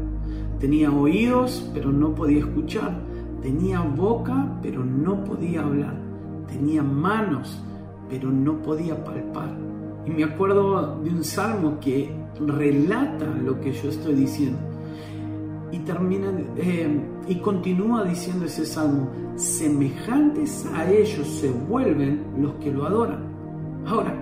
Tenía 0.59 0.91
oídos, 0.91 1.69
pero 1.73 1.91
no 1.91 2.15
podía 2.15 2.39
escuchar. 2.39 2.99
Tenía 3.41 3.81
boca, 3.81 4.57
pero 4.61 4.83
no 4.83 5.23
podía 5.23 5.61
hablar. 5.61 5.95
Tenía 6.47 6.81
manos, 6.81 7.61
pero 8.09 8.31
no 8.31 8.61
podía 8.61 9.03
palpar. 9.03 9.49
Y 10.05 10.09
me 10.09 10.23
acuerdo 10.23 10.99
de 11.03 11.09
un 11.11 11.23
salmo 11.23 11.79
que 11.79 12.09
relata 12.39 13.25
lo 13.25 13.59
que 13.59 13.71
yo 13.71 13.89
estoy 13.89 14.15
diciendo. 14.15 14.57
Y 15.71 15.79
termina 15.79 16.31
eh, 16.55 17.01
y 17.27 17.35
continúa 17.35 18.03
diciendo 18.03 18.45
ese 18.45 18.65
salmo: 18.65 19.09
semejantes 19.35 20.65
a 20.73 20.89
ellos 20.89 21.27
se 21.27 21.51
vuelven 21.51 22.23
los 22.41 22.53
que 22.55 22.71
lo 22.71 22.85
adoran. 22.87 23.19
Ahora, 23.85 24.15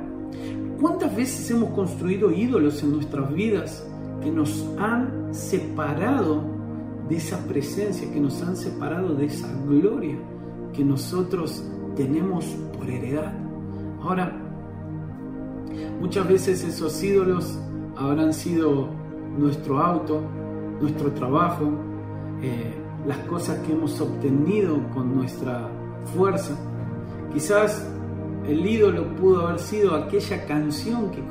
¿cuántas 0.82 1.16
veces 1.16 1.50
hemos 1.52 1.70
construido 1.70 2.32
ídolos 2.32 2.84
en 2.84 2.92
nuestras 2.92 3.34
vidas 3.34 3.88
que 4.26 4.32
nos 4.32 4.66
han 4.80 5.32
separado 5.32 6.42
de 7.08 7.18
esa 7.18 7.38
presencia, 7.46 8.12
que 8.12 8.20
nos 8.20 8.42
han 8.42 8.58
separado 8.58 9.14
de 9.14 9.28
esa 9.28 9.48
gloria 9.68 10.18
que 10.74 10.84
nosotros 10.84 11.64
tenemos 11.96 12.44
por 12.76 12.90
heredad. 12.90 13.34
Ahora, 14.02 14.36
muchas 16.02 16.28
veces 16.28 16.64
esos 16.64 17.04
ídolos 17.04 17.60
habrán 17.96 18.34
sido 18.34 18.90
nuestro 19.38 19.78
auto, 19.78 20.24
nuestro 20.82 21.12
trabajo, 21.12 21.70
eh, 22.42 22.74
las 23.06 23.20
cosas 23.28 23.60
que 23.60 23.74
hemos 23.74 24.02
obtenido 24.02 24.80
con 24.96 25.16
nuestra 25.16 25.70
fuerza. 26.16 26.58
Quizás 27.32 27.88
el 28.48 28.66
ídolo 28.66 29.08
pudo 29.16 29.48
haber 29.48 29.60
sido 29.60 29.96
aquella 29.96 30.46
canción 30.46 31.12
que, 31.12 31.22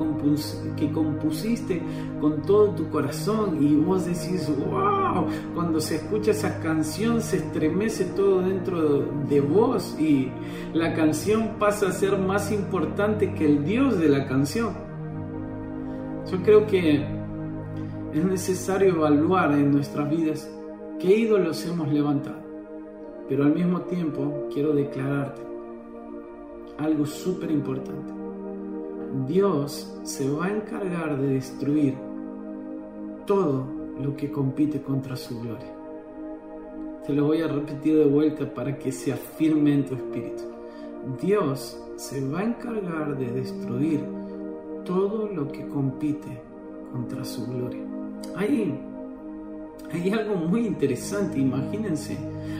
compusiste 0.92 1.83
con 2.21 2.42
todo 2.42 2.71
tu 2.71 2.88
corazón 2.90 3.62
y 3.62 3.76
vos 3.76 4.04
decís, 4.04 4.50
wow, 4.68 5.26
cuando 5.54 5.80
se 5.80 5.97
escucha 5.97 6.33
esa 6.33 6.61
canción 6.61 7.21
se 7.21 7.37
estremece 7.37 8.04
todo 8.16 8.40
dentro 8.40 9.04
de 9.28 9.40
vos 9.40 9.97
y 9.99 10.30
la 10.73 10.94
canción 10.94 11.50
pasa 11.59 11.88
a 11.88 11.92
ser 11.92 12.18
más 12.18 12.50
importante 12.50 13.33
que 13.35 13.47
el 13.47 13.64
Dios 13.64 13.99
de 13.99 14.09
la 14.09 14.26
canción. 14.26 14.73
Yo 16.30 16.42
creo 16.42 16.66
que 16.66 17.06
es 18.12 18.25
necesario 18.25 18.94
evaluar 18.94 19.52
en 19.52 19.71
nuestras 19.71 20.11
vidas 20.11 20.50
qué 20.99 21.16
ídolos 21.16 21.64
hemos 21.66 21.92
levantado, 21.92 22.42
pero 23.28 23.44
al 23.44 23.54
mismo 23.54 23.83
tiempo 23.83 24.49
quiero 24.52 24.75
declararte 24.75 25.53
algo 26.78 27.07
súper 27.07 27.50
importante. 27.50 28.12
Dios 29.26 29.97
se 30.02 30.28
va 30.31 30.47
a 30.47 30.57
encargar 30.57 31.19
de 31.21 31.35
destruir 31.35 31.95
todo 33.26 33.66
lo 34.00 34.16
que 34.16 34.31
compite 34.31 34.83
contra 34.83 35.16
su 35.16 35.40
gloria. 35.40 35.73
Te 37.07 37.12
lo 37.12 37.26
voy 37.26 37.43
a 37.43 37.49
repetir 37.49 37.97
de 37.97 38.07
vuelta 38.07 38.52
para 38.52 38.78
que 38.78 38.90
se 38.90 39.12
afirme 39.12 39.75
en 39.75 39.87
tu 39.87 39.95
espíritu. 39.95 40.43
Dios 41.21 41.78
se 41.97 42.26
va 42.28 42.40
a 42.40 42.45
encargar 42.45 43.16
de 43.16 43.31
destruir 43.31 44.04
todo 44.85 45.28
lo 45.28 45.49
que 45.49 45.66
compite 45.69 46.40
contra 46.93 47.25
su 47.25 47.47
gloria. 47.47 47.83
Ahí 48.37 48.81
hay 49.94 50.10
algo 50.10 50.34
muy 50.34 50.66
interesante, 50.66 51.38
imagínense, 51.38 52.18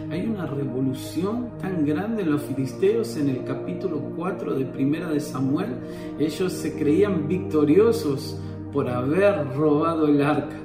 hay 0.09 0.25
una 0.25 0.47
revolución 0.47 1.51
tan 1.59 1.85
grande 1.85 2.23
en 2.23 2.31
los 2.31 2.43
filisteos 2.43 3.17
en 3.17 3.29
el 3.29 3.43
capítulo 3.43 4.01
4 4.17 4.55
de 4.55 4.65
Primera 4.67 5.11
de 5.11 5.19
Samuel. 5.19 5.75
Ellos 6.21 6.53
se 6.53 6.75
creían 6.75 7.27
victoriosos 7.27 8.39
por 8.73 8.89
haber 8.89 9.49
robado 9.57 10.07
el 10.07 10.23
arca, 10.23 10.57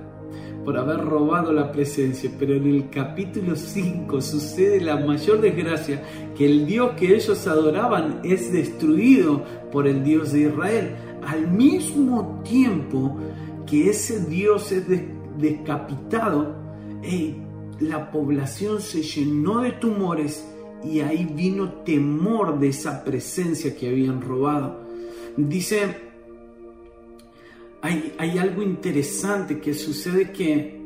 por 0.63 0.77
haber 0.77 0.99
robado 0.99 1.51
la 1.51 1.71
presencia, 1.71 2.29
pero 2.37 2.53
en 2.53 2.67
el 2.67 2.89
capítulo 2.91 3.55
5 3.55 4.21
sucede 4.21 4.79
la 4.79 4.97
mayor 4.97 5.41
desgracia, 5.41 6.03
que 6.37 6.45
el 6.45 6.67
Dios 6.67 6.91
que 6.91 7.15
ellos 7.15 7.47
adoraban 7.47 8.19
es 8.23 8.51
destruido 8.51 9.43
por 9.71 9.87
el 9.87 10.03
Dios 10.03 10.33
de 10.33 10.41
Israel, 10.41 10.95
al 11.25 11.47
mismo 11.47 12.43
tiempo 12.43 13.17
que 13.65 13.89
ese 13.89 14.23
Dios 14.25 14.71
es 14.71 14.87
decapitado, 15.39 16.55
la 17.79 18.11
población 18.11 18.81
se 18.81 19.01
llenó 19.01 19.61
de 19.61 19.71
tumores 19.73 20.45
y 20.83 20.99
ahí 20.99 21.25
vino 21.25 21.71
temor 21.83 22.59
de 22.59 22.69
esa 22.69 23.03
presencia 23.03 23.75
que 23.75 23.89
habían 23.89 24.21
robado. 24.21 24.81
Dice, 25.37 25.95
hay, 27.81 28.13
hay 28.17 28.37
algo 28.37 28.61
interesante 28.61 29.59
que 29.59 29.73
sucede 29.73 30.31
que 30.31 30.79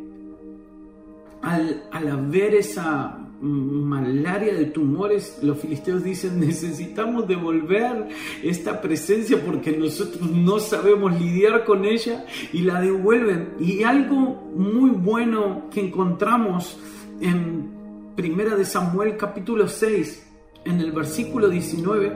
al, 1.41 1.83
al 1.91 2.07
haber 2.09 2.55
esa 2.55 3.23
malaria, 3.43 4.53
de 4.53 4.65
tumores, 4.65 5.39
los 5.41 5.59
filisteos 5.59 6.03
dicen, 6.03 6.39
necesitamos 6.39 7.27
devolver 7.27 8.07
esta 8.41 8.81
presencia 8.81 9.43
porque 9.43 9.75
nosotros 9.77 10.29
no 10.31 10.59
sabemos 10.59 11.19
lidiar 11.19 11.65
con 11.65 11.85
ella 11.85 12.25
y 12.53 12.61
la 12.61 12.79
devuelven. 12.79 13.55
Y 13.59 13.83
algo 13.83 14.49
muy 14.55 14.91
bueno 14.91 15.69
que 15.69 15.81
encontramos 15.81 16.79
en 17.19 17.71
Primera 18.15 18.55
de 18.55 18.63
Samuel 18.63 19.17
capítulo 19.17 19.67
6, 19.67 20.27
en 20.65 20.79
el 20.79 20.91
versículo 20.91 21.49
19, 21.49 22.13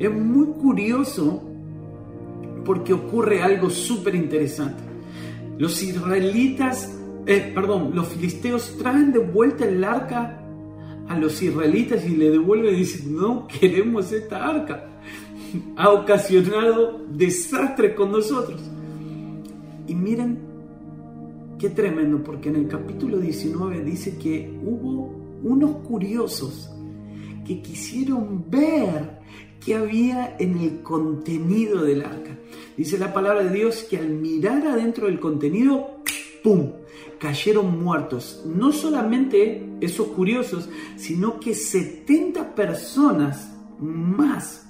es 0.00 0.12
muy 0.12 0.46
curioso 0.60 1.42
porque 2.64 2.92
ocurre 2.92 3.42
algo 3.42 3.70
súper 3.70 4.14
interesante. 4.16 4.82
Los 5.56 5.82
israelitas, 5.82 6.92
eh, 7.26 7.52
perdón, 7.54 7.92
los 7.94 8.08
filisteos 8.08 8.76
traen 8.76 9.12
de 9.12 9.20
vuelta 9.20 9.64
el 9.64 9.82
arca 9.84 10.45
a 11.08 11.18
los 11.18 11.40
israelitas 11.42 12.04
y 12.06 12.16
le 12.16 12.30
devuelven 12.30 12.74
y 12.74 12.78
dicen, 12.78 13.16
no 13.16 13.46
queremos 13.46 14.12
esta 14.12 14.46
arca. 14.46 14.88
Ha 15.76 15.90
ocasionado 15.90 17.00
desastre 17.08 17.94
con 17.94 18.10
nosotros. 18.10 18.60
Y 19.86 19.94
miren 19.94 20.38
qué 21.58 21.70
tremendo, 21.70 22.22
porque 22.22 22.48
en 22.48 22.56
el 22.56 22.68
capítulo 22.68 23.18
19 23.18 23.82
dice 23.82 24.18
que 24.18 24.52
hubo 24.62 25.14
unos 25.42 25.76
curiosos 25.86 26.70
que 27.46 27.62
quisieron 27.62 28.50
ver 28.50 29.20
qué 29.64 29.76
había 29.76 30.36
en 30.38 30.58
el 30.58 30.82
contenido 30.82 31.82
del 31.82 32.02
arca. 32.02 32.36
Dice 32.76 32.98
la 32.98 33.12
palabra 33.14 33.44
de 33.44 33.50
Dios 33.50 33.86
que 33.88 33.98
al 33.98 34.10
mirar 34.10 34.66
adentro 34.66 35.06
del 35.06 35.20
contenido, 35.20 36.02
¡pum! 36.42 36.72
Cayeron 37.18 37.82
muertos. 37.82 38.42
No 38.46 38.72
solamente 38.72 39.68
esos 39.80 40.08
curiosos, 40.08 40.68
sino 40.96 41.40
que 41.40 41.54
70 41.54 42.54
personas 42.54 43.52
más. 43.78 44.66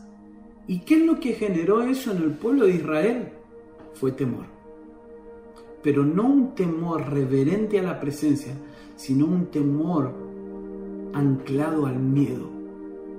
¿Y 0.66 0.80
qué 0.80 0.96
es 0.96 1.06
lo 1.06 1.20
que 1.20 1.34
generó 1.34 1.82
eso 1.82 2.10
en 2.10 2.18
el 2.18 2.30
pueblo 2.32 2.66
de 2.66 2.74
Israel? 2.74 3.28
Fue 3.94 4.12
temor. 4.12 4.46
Pero 5.82 6.04
no 6.04 6.26
un 6.26 6.54
temor 6.54 7.08
reverente 7.10 7.78
a 7.78 7.82
la 7.82 8.00
presencia, 8.00 8.52
sino 8.96 9.26
un 9.26 9.46
temor 9.46 10.12
anclado 11.12 11.86
al 11.86 11.98
miedo, 11.98 12.50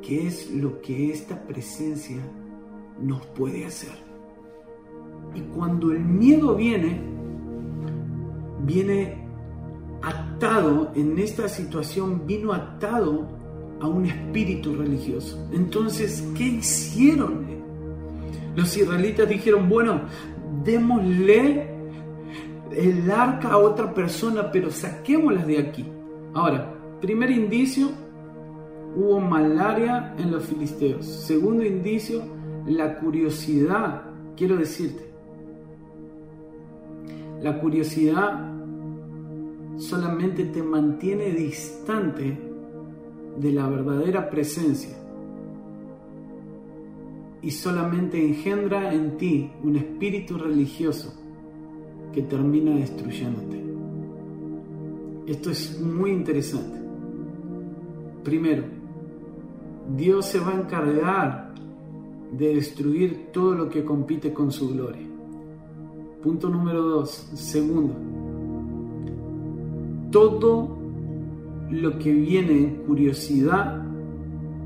que 0.01 0.27
es 0.27 0.51
lo 0.51 0.81
que 0.81 1.12
esta 1.12 1.41
presencia 1.48 2.17
nos 3.01 3.25
puede 3.27 3.65
hacer. 3.65 3.93
Y 5.34 5.41
cuando 5.41 5.91
el 5.91 6.00
miedo 6.00 6.55
viene, 6.55 7.17
viene 8.68 9.26
atado 10.04 10.92
en 10.94 11.18
esta 11.18 11.48
situación, 11.48 12.28
vino 12.28 12.54
atado 12.54 13.28
a 13.80 13.88
un 13.88 14.06
espíritu 14.06 14.76
religioso. 14.76 15.48
Entonces, 15.52 16.28
¿qué 16.36 16.44
hicieron? 16.44 17.46
Los 18.56 18.76
israelitas 18.78 19.30
dijeron, 19.30 19.70
bueno, 19.70 20.02
démosle 20.64 21.70
el 22.76 23.10
arca 23.10 23.54
a 23.54 23.58
otra 23.58 23.94
persona, 23.94 24.52
pero 24.52 24.70
saquémosla 24.70 25.46
de 25.46 25.60
aquí. 25.60 25.86
Ahora, 26.34 26.74
primer 27.02 27.32
indicio, 27.32 27.90
hubo 28.96 29.20
malaria 29.20 30.16
en 30.18 30.32
los 30.32 30.46
filisteos. 30.46 31.06
Segundo 31.06 31.64
indicio, 31.64 32.24
la 32.66 33.00
curiosidad, 33.00 34.04
quiero 34.36 34.58
decirte, 34.58 35.08
la 37.42 37.60
curiosidad 37.60 38.57
solamente 39.77 40.46
te 40.46 40.63
mantiene 40.63 41.31
distante 41.31 42.38
de 43.39 43.51
la 43.51 43.69
verdadera 43.69 44.29
presencia 44.29 44.98
y 47.42 47.51
solamente 47.51 48.24
engendra 48.24 48.94
en 48.94 49.18
ti 49.18 49.51
un 49.63 49.75
espíritu 49.75 50.37
religioso 50.37 51.13
que 52.11 52.24
termina 52.24 52.75
destruyéndote. 52.75 53.63
Esto 55.27 55.51
es 55.51 55.79
muy 55.79 56.11
interesante. 56.11 56.79
Primero, 58.24 58.63
Dios 59.96 60.25
se 60.25 60.40
va 60.40 60.51
a 60.51 60.61
encargar 60.61 61.53
de 62.31 62.55
destruir 62.55 63.27
todo 63.31 63.53
lo 63.53 63.70
que 63.70 63.85
compite 63.85 64.33
con 64.33 64.51
su 64.51 64.70
gloria. 64.70 65.07
Punto 66.22 66.50
número 66.50 66.81
dos. 66.81 67.29
Segundo, 67.35 67.94
todo 70.18 70.75
lo 71.70 72.00
que 72.00 72.12
viene 72.12 72.58
en 72.58 72.75
curiosidad 72.88 73.84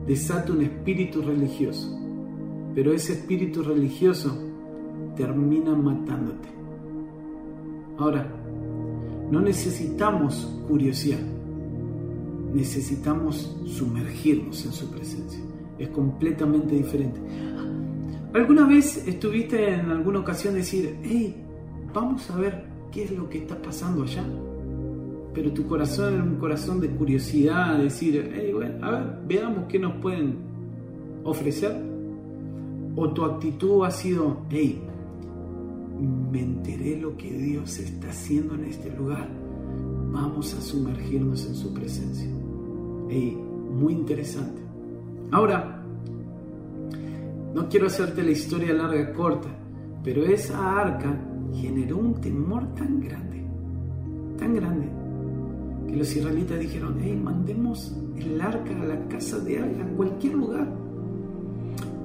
desata 0.07 0.53
un 0.53 0.61
espíritu 0.61 1.21
religioso, 1.21 1.93
pero 2.73 2.93
ese 2.93 3.11
espíritu 3.11 3.61
religioso 3.61 4.33
termina 5.17 5.75
matándote. 5.75 6.47
Ahora, 7.97 8.33
no 9.29 9.41
necesitamos 9.41 10.57
curiosidad, 10.69 11.19
necesitamos 12.53 13.53
sumergirnos 13.65 14.65
en 14.65 14.71
su 14.71 14.89
presencia. 14.89 15.41
Es 15.77 15.89
completamente 15.89 16.75
diferente. 16.75 17.19
¿Alguna 18.33 18.65
vez 18.65 19.05
estuviste 19.05 19.73
en 19.73 19.91
alguna 19.91 20.19
ocasión 20.19 20.53
decir, 20.53 20.97
hey, 21.03 21.35
vamos 21.93 22.31
a 22.31 22.37
ver 22.37 22.63
qué 22.89 23.03
es 23.03 23.11
lo 23.11 23.27
que 23.27 23.39
está 23.39 23.61
pasando 23.61 24.03
allá? 24.03 24.23
Pero 25.33 25.51
tu 25.51 25.65
corazón 25.65 26.13
era 26.13 26.23
un 26.23 26.35
corazón 26.35 26.81
de 26.81 26.89
curiosidad, 26.89 27.77
decir, 27.79 28.31
hey, 28.33 28.51
bueno, 28.53 28.85
a 28.85 28.91
ver, 28.91 29.19
veamos 29.27 29.65
qué 29.69 29.79
nos 29.79 29.93
pueden 29.95 30.35
ofrecer. 31.23 31.81
O 32.95 33.09
tu 33.11 33.23
actitud 33.23 33.85
ha 33.85 33.91
sido, 33.91 34.41
hey, 34.49 34.81
me 36.31 36.41
enteré 36.41 36.97
lo 36.99 37.15
que 37.15 37.31
Dios 37.31 37.79
está 37.79 38.09
haciendo 38.09 38.55
en 38.55 38.65
este 38.65 38.89
lugar. 38.95 39.29
Vamos 40.11 40.53
a 40.53 40.61
sumergirnos 40.61 41.45
en 41.45 41.55
su 41.55 41.73
presencia. 41.73 42.27
Hey, 43.09 43.37
muy 43.71 43.93
interesante. 43.93 44.61
Ahora, 45.31 45.81
no 47.53 47.69
quiero 47.69 47.87
hacerte 47.87 48.23
la 48.23 48.31
historia 48.31 48.73
larga 48.73 49.13
corta, 49.13 49.49
pero 50.03 50.25
esa 50.25 50.79
arca 50.79 51.17
generó 51.53 51.97
un 51.97 52.15
temor 52.19 52.73
tan 52.75 52.99
grande, 52.99 53.43
tan 54.37 54.55
grande, 54.55 54.87
que 55.91 55.97
los 55.97 56.15
israelitas 56.15 56.57
dijeron, 56.57 56.95
hey, 57.01 57.19
mandemos 57.21 57.93
el 58.17 58.39
arca 58.39 58.71
a 58.81 58.85
la 58.85 59.07
casa 59.09 59.39
de 59.39 59.59
alguien, 59.59 59.81
a 59.81 59.97
cualquier 59.97 60.33
lugar. 60.35 60.67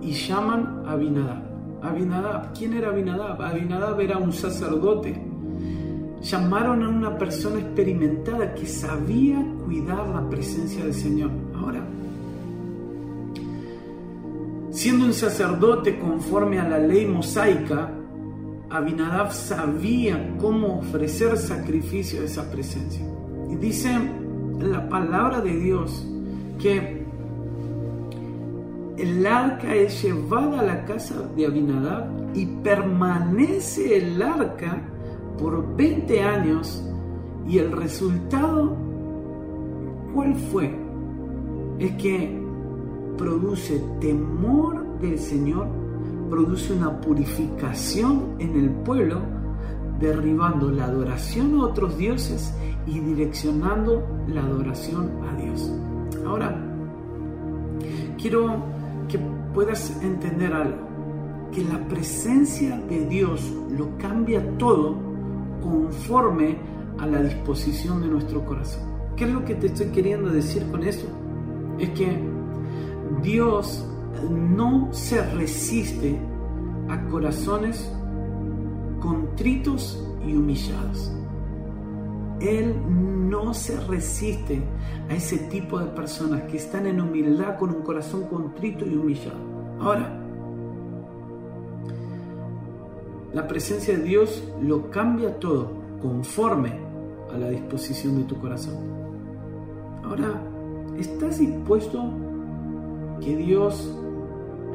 Y 0.03 0.11
llaman 0.13 0.83
a 0.85 0.93
Abinadab. 0.93 1.43
Abinadab, 1.83 2.53
¿quién 2.53 2.73
era 2.73 2.89
Abinadab? 2.89 3.41
Abinadab 3.41 4.01
era 4.01 4.19
un 4.19 4.33
sacerdote. 4.33 5.15
Llamaron 6.21 6.83
a 6.83 6.89
una 6.89 7.17
persona 7.17 7.61
experimentada 7.61 8.55
que 8.55 8.67
sabía 8.67 9.45
cuidar 9.65 10.09
la 10.09 10.29
presencia 10.29 10.83
del 10.83 10.95
Señor. 10.95 11.31
Ahora, 11.55 11.87
siendo 14.73 15.05
un 15.05 15.15
sacerdote 15.15 15.97
conforme 16.01 16.59
a 16.59 16.69
la 16.69 16.81
ley 16.81 17.07
mosaica, 17.07 17.93
Abinadab 18.69 19.33
sabía 19.33 20.37
cómo 20.41 20.81
ofrecer 20.81 21.39
sacrificio 21.39 22.21
a 22.23 22.25
esa 22.25 22.51
presencia. 22.51 23.07
Y 23.51 23.57
dice 23.57 23.91
la 24.61 24.89
palabra 24.89 25.41
de 25.41 25.57
Dios 25.57 26.07
que 26.59 27.05
el 28.97 29.27
arca 29.27 29.75
es 29.75 30.03
llevada 30.03 30.61
a 30.61 30.65
la 30.65 30.85
casa 30.85 31.29
de 31.37 31.47
Abinadab 31.47 32.07
y 32.35 32.47
permanece 32.47 33.99
el 33.99 34.23
arca 34.23 34.81
por 35.39 35.77
20 35.77 36.23
años 36.23 36.83
y 37.47 37.59
el 37.59 37.73
resultado, 37.73 38.75
¿cuál 40.15 40.35
fue? 40.35 40.75
Es 41.79 41.93
que 41.97 42.43
produce 43.19 43.83
temor 44.01 44.99
del 44.99 45.19
Señor, 45.19 45.69
produce 46.31 46.73
una 46.73 47.01
purificación 47.01 48.37
en 48.39 48.57
el 48.57 48.71
pueblo, 48.71 49.21
derribando 50.01 50.71
la 50.71 50.87
adoración 50.87 51.59
a 51.59 51.65
otros 51.65 51.97
dioses 51.97 52.53
y 52.87 53.01
direccionando 53.01 54.07
la 54.29 54.43
adoración 54.43 55.11
a 55.29 55.41
Dios. 55.41 55.73
Ahora, 56.27 56.57
quiero 58.21 58.65
que 59.09 59.19
puedas 59.55 60.03
entender 60.03 60.53
algo, 60.53 60.87
que 61.53 61.65
la 61.65 61.79
presencia 61.89 62.79
de 62.89 63.07
Dios 63.07 63.53
lo 63.71 63.97
cambia 63.99 64.43
todo 64.59 64.97
conforme 65.63 66.59
a 66.99 67.07
la 67.07 67.23
disposición 67.23 68.01
de 68.03 68.09
nuestro 68.09 68.45
corazón. 68.45 68.83
¿Qué 69.17 69.25
es 69.25 69.31
lo 69.31 69.45
que 69.45 69.55
te 69.55 69.69
estoy 69.69 69.87
queriendo 69.87 70.31
decir 70.31 70.67
con 70.71 70.83
eso? 70.83 71.07
Es 71.79 71.91
que 71.91 72.19
Dios 73.23 73.87
no 74.31 74.89
se 74.93 75.23
resiste 75.33 76.19
a 76.89 77.01
corazones 77.09 77.91
contritos 79.01 80.03
y 80.27 80.35
humillados. 80.35 81.13
Él 82.41 82.75
no 83.29 83.55
se 83.55 83.81
resiste 83.81 84.61
a 85.09 85.15
ese 85.15 85.39
tipo 85.39 85.79
de 85.79 85.87
personas 85.87 86.43
que 86.43 86.59
están 86.59 86.87
en 86.87 87.01
humildad 87.01 87.57
con 87.59 87.71
un 87.71 87.83
corazón 87.83 88.25
contrito 88.25 88.85
y 88.85 88.95
humillado. 88.95 89.39
Ahora, 89.81 90.23
la 93.33 93.47
presencia 93.47 93.97
de 93.97 94.03
Dios 94.03 94.43
lo 94.63 94.91
cambia 94.91 95.39
todo 95.39 95.71
conforme 96.01 96.73
a 97.33 97.39
la 97.39 97.51
disposición 97.51 98.19
de 98.19 98.25
tu 98.25 98.39
corazón. 98.39 98.75
Ahora, 100.05 100.41
¿estás 100.99 101.39
dispuesto 101.39 102.05
que 103.21 103.37
Dios 103.37 103.95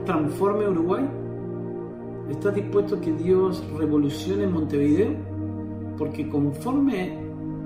transforme 0.06 0.68
Uruguay? 0.68 1.21
¿Estás 2.30 2.56
dispuesto 2.56 3.00
que 3.02 3.12
Dios 3.14 3.64
revolucione 3.78 4.48
Montevideo? 4.48 5.12
Porque 5.98 6.30
conforme 6.30 7.18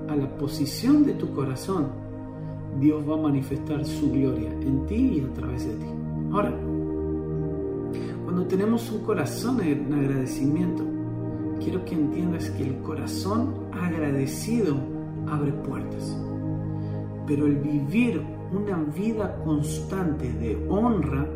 a 0.08 0.16
la 0.16 0.28
posición 0.36 1.04
de 1.04 1.14
tu 1.14 1.32
corazón, 1.32 1.88
Dios 2.80 3.08
va 3.08 3.14
a 3.14 3.22
manifestar 3.22 3.84
su 3.84 4.10
gloria 4.10 4.50
en 4.60 4.86
ti 4.86 5.18
y 5.18 5.20
a 5.20 5.32
través 5.32 5.66
de 5.66 5.74
ti. 5.74 5.86
Ahora, 6.32 6.52
cuando 8.24 8.44
tenemos 8.46 8.90
un 8.90 9.00
corazón 9.00 9.60
en 9.62 9.92
agradecimiento, 9.94 10.84
quiero 11.60 11.84
que 11.84 11.94
entiendas 11.94 12.50
que 12.50 12.64
el 12.64 12.78
corazón 12.78 13.54
agradecido 13.72 14.76
abre 15.28 15.52
puertas. 15.52 16.16
Pero 17.26 17.46
el 17.46 17.56
vivir 17.56 18.20
una 18.52 18.76
vida 18.96 19.36
constante 19.44 20.32
de 20.32 20.56
honra 20.68 21.26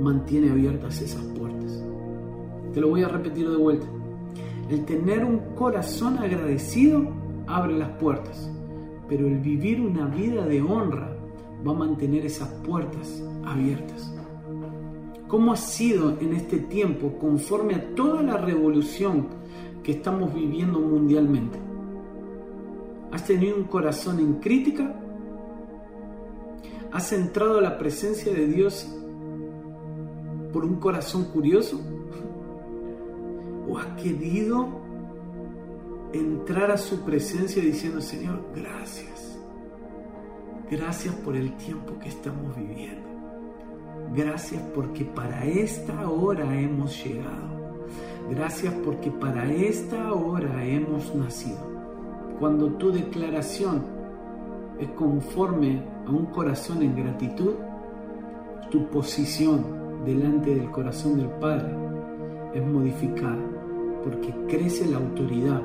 mantiene 0.00 0.50
abiertas 0.50 1.00
esas 1.00 1.22
puertas. 1.22 1.57
Lo 2.78 2.88
voy 2.90 3.02
a 3.02 3.08
repetir 3.08 3.50
de 3.50 3.56
vuelta. 3.56 3.86
El 4.70 4.84
tener 4.84 5.24
un 5.24 5.54
corazón 5.56 6.18
agradecido 6.18 7.08
abre 7.46 7.76
las 7.76 7.90
puertas, 7.98 8.50
pero 9.08 9.26
el 9.26 9.38
vivir 9.38 9.80
una 9.80 10.06
vida 10.06 10.46
de 10.46 10.62
honra 10.62 11.16
va 11.66 11.72
a 11.72 11.74
mantener 11.74 12.24
esas 12.24 12.48
puertas 12.64 13.22
abiertas. 13.44 14.14
¿Cómo 15.26 15.52
ha 15.52 15.56
sido 15.56 16.16
en 16.20 16.34
este 16.34 16.58
tiempo 16.58 17.18
conforme 17.18 17.74
a 17.74 17.94
toda 17.94 18.22
la 18.22 18.36
revolución 18.36 19.26
que 19.82 19.92
estamos 19.92 20.32
viviendo 20.32 20.78
mundialmente? 20.78 21.58
¿Has 23.10 23.24
tenido 23.24 23.56
un 23.56 23.64
corazón 23.64 24.20
en 24.20 24.34
crítica? 24.34 24.94
¿Has 26.92 27.12
entrado 27.12 27.58
a 27.58 27.62
la 27.62 27.76
presencia 27.76 28.32
de 28.32 28.46
Dios 28.46 28.88
por 30.52 30.64
un 30.64 30.76
corazón 30.76 31.24
curioso? 31.24 31.97
¿O 33.68 33.76
has 33.76 33.86
querido 34.02 34.66
entrar 36.12 36.70
a 36.70 36.78
su 36.78 37.00
presencia 37.04 37.62
diciendo, 37.62 38.00
Señor, 38.00 38.40
gracias? 38.54 39.38
Gracias 40.70 41.14
por 41.16 41.36
el 41.36 41.54
tiempo 41.56 41.98
que 41.98 42.08
estamos 42.08 42.56
viviendo. 42.56 43.06
Gracias 44.14 44.62
porque 44.74 45.04
para 45.04 45.44
esta 45.44 46.08
hora 46.08 46.58
hemos 46.58 47.04
llegado. 47.04 47.58
Gracias 48.30 48.72
porque 48.84 49.10
para 49.10 49.50
esta 49.52 50.14
hora 50.14 50.64
hemos 50.64 51.14
nacido. 51.14 51.58
Cuando 52.38 52.72
tu 52.72 52.90
declaración 52.90 53.84
es 54.78 54.88
conforme 54.90 55.82
a 56.06 56.10
un 56.10 56.26
corazón 56.26 56.82
en 56.82 56.96
gratitud, 56.96 57.54
tu 58.70 58.88
posición 58.88 60.04
delante 60.04 60.54
del 60.54 60.70
corazón 60.70 61.18
del 61.18 61.28
Padre 61.30 61.74
es 62.54 62.64
modificada 62.64 63.47
porque 64.04 64.34
crece 64.48 64.86
la 64.86 64.98
autoridad 64.98 65.62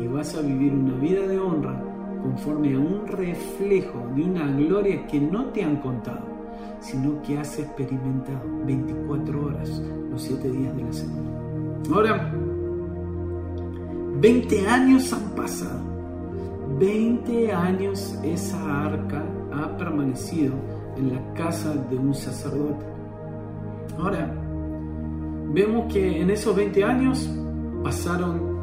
y 0.00 0.06
vas 0.06 0.34
a 0.34 0.42
vivir 0.42 0.72
una 0.72 0.94
vida 0.94 1.26
de 1.26 1.38
honra 1.38 1.82
conforme 2.22 2.74
a 2.74 2.78
un 2.78 3.06
reflejo 3.06 4.06
de 4.14 4.22
una 4.22 4.46
gloria 4.52 5.06
que 5.06 5.20
no 5.20 5.46
te 5.46 5.62
han 5.62 5.76
contado 5.76 6.40
sino 6.80 7.20
que 7.22 7.38
has 7.38 7.58
experimentado 7.58 8.40
24 8.64 9.46
horas 9.46 9.82
los 10.10 10.22
7 10.22 10.50
días 10.50 10.76
de 10.76 10.82
la 10.82 10.92
semana. 10.92 11.30
Ahora, 11.92 12.32
20 14.20 14.66
años 14.66 15.12
han 15.12 15.30
pasado. 15.34 15.80
20 16.78 17.52
años 17.52 18.18
esa 18.22 18.84
arca 18.86 19.22
ha 19.52 19.76
permanecido 19.76 20.54
en 20.96 21.12
la 21.12 21.34
casa 21.34 21.74
de 21.74 21.96
un 21.96 22.14
sacerdote. 22.14 22.86
Ahora, 23.98 24.32
vemos 25.52 25.92
que 25.92 26.22
en 26.22 26.30
esos 26.30 26.56
20 26.56 26.84
años 26.84 27.28
pasaron 27.82 28.60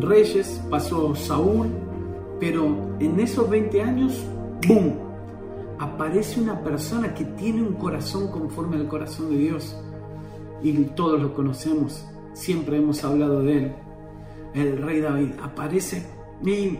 reyes, 0.00 0.60
pasó 0.70 1.14
Saúl, 1.14 1.68
pero 2.38 2.96
en 3.00 3.18
esos 3.20 3.48
20 3.48 3.82
años, 3.82 4.24
¡boom! 4.66 5.10
aparece 5.78 6.40
una 6.40 6.62
persona 6.62 7.14
que 7.14 7.24
tiene 7.24 7.62
un 7.62 7.72
corazón 7.74 8.30
conforme 8.30 8.76
al 8.76 8.86
corazón 8.86 9.30
de 9.30 9.36
Dios. 9.38 9.76
Y 10.62 10.72
todos 10.94 11.20
lo 11.20 11.34
conocemos, 11.34 12.04
siempre 12.34 12.76
hemos 12.76 13.02
hablado 13.02 13.42
de 13.42 13.56
él. 13.56 13.72
El 14.54 14.82
rey 14.82 15.00
David 15.00 15.32
aparece 15.42 16.06
y 16.44 16.78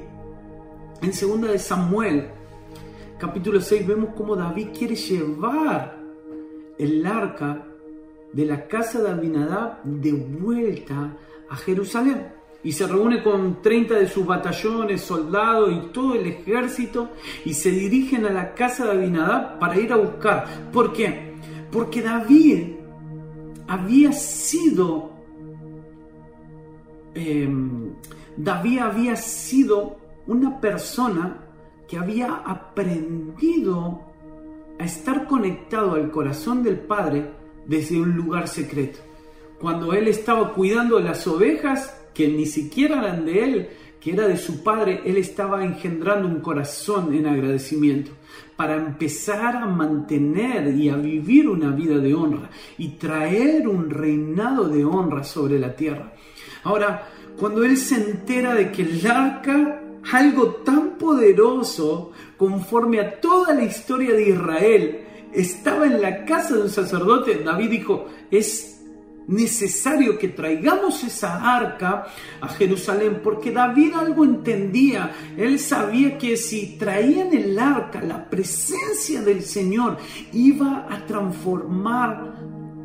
en 1.02 1.12
segunda 1.12 1.48
de 1.48 1.58
Samuel, 1.58 2.28
capítulo 3.18 3.60
6, 3.60 3.86
vemos 3.86 4.10
cómo 4.14 4.36
David 4.36 4.68
quiere 4.76 4.94
llevar 4.94 5.98
el 6.78 7.06
arca 7.06 7.66
de 8.32 8.44
la 8.44 8.66
casa 8.66 9.02
de 9.02 9.10
Abinadab 9.10 9.82
de 9.82 10.12
vuelta 10.12 11.16
a 11.48 11.56
Jerusalén 11.56 12.40
y 12.62 12.72
se 12.72 12.86
reúne 12.86 13.22
con 13.22 13.62
30 13.62 13.94
de 13.94 14.08
sus 14.08 14.26
batallones, 14.26 15.00
soldados 15.00 15.72
y 15.72 15.92
todo 15.92 16.14
el 16.14 16.26
ejército 16.26 17.10
y 17.44 17.54
se 17.54 17.70
dirigen 17.70 18.26
a 18.26 18.30
la 18.30 18.54
casa 18.54 18.84
de 18.84 18.92
Abinadab 18.92 19.58
para 19.58 19.78
ir 19.78 19.92
a 19.92 19.96
buscar. 19.96 20.70
¿Por 20.72 20.92
qué? 20.92 21.34
Porque 21.72 22.02
David 22.02 22.74
había 23.66 24.12
sido, 24.12 25.10
em, 27.14 27.94
David 28.36 28.78
había 28.80 29.16
sido 29.16 29.96
una 30.26 30.60
persona 30.60 31.38
que 31.88 31.96
había 31.96 32.34
aprendido 32.44 34.02
a 34.78 34.84
estar 34.84 35.26
conectado 35.26 35.94
al 35.94 36.10
corazón 36.10 36.62
del 36.62 36.78
Padre 36.78 37.39
desde 37.66 38.00
un 38.00 38.16
lugar 38.16 38.48
secreto. 38.48 38.98
Cuando 39.60 39.92
él 39.92 40.08
estaba 40.08 40.52
cuidando 40.54 40.98
las 41.00 41.26
ovejas, 41.26 41.96
que 42.14 42.28
ni 42.28 42.46
siquiera 42.46 42.98
eran 42.98 43.24
de 43.24 43.44
él, 43.44 43.68
que 44.00 44.12
era 44.12 44.26
de 44.26 44.38
su 44.38 44.62
padre, 44.62 45.02
él 45.04 45.18
estaba 45.18 45.62
engendrando 45.62 46.26
un 46.26 46.40
corazón 46.40 47.14
en 47.14 47.26
agradecimiento 47.26 48.12
para 48.56 48.76
empezar 48.76 49.56
a 49.56 49.66
mantener 49.66 50.74
y 50.74 50.88
a 50.88 50.96
vivir 50.96 51.48
una 51.48 51.70
vida 51.70 51.98
de 51.98 52.14
honra 52.14 52.50
y 52.78 52.88
traer 52.92 53.68
un 53.68 53.90
reinado 53.90 54.68
de 54.68 54.84
honra 54.84 55.22
sobre 55.22 55.58
la 55.58 55.74
tierra. 55.76 56.14
Ahora, 56.64 57.08
cuando 57.38 57.64
él 57.64 57.76
se 57.76 57.96
entera 57.96 58.54
de 58.54 58.72
que 58.72 58.82
el 58.82 59.06
arca, 59.06 59.82
algo 60.12 60.46
tan 60.64 60.98
poderoso 60.98 62.12
conforme 62.36 63.00
a 63.00 63.20
toda 63.20 63.54
la 63.54 63.64
historia 63.64 64.12
de 64.12 64.28
Israel, 64.30 65.00
estaba 65.32 65.86
en 65.86 66.00
la 66.00 66.24
casa 66.24 66.56
de 66.56 66.62
un 66.62 66.70
sacerdote, 66.70 67.42
David 67.44 67.70
dijo, 67.70 68.06
es 68.30 68.80
necesario 69.26 70.18
que 70.18 70.28
traigamos 70.28 71.04
esa 71.04 71.56
arca 71.56 72.06
a 72.40 72.48
Jerusalén, 72.48 73.20
porque 73.22 73.52
David 73.52 73.94
algo 73.94 74.24
entendía. 74.24 75.12
Él 75.36 75.58
sabía 75.58 76.18
que 76.18 76.36
si 76.36 76.76
traían 76.78 77.32
el 77.32 77.58
arca, 77.58 78.02
la 78.02 78.28
presencia 78.28 79.22
del 79.22 79.42
Señor 79.42 79.98
iba 80.32 80.86
a 80.90 81.06
transformar 81.06 82.34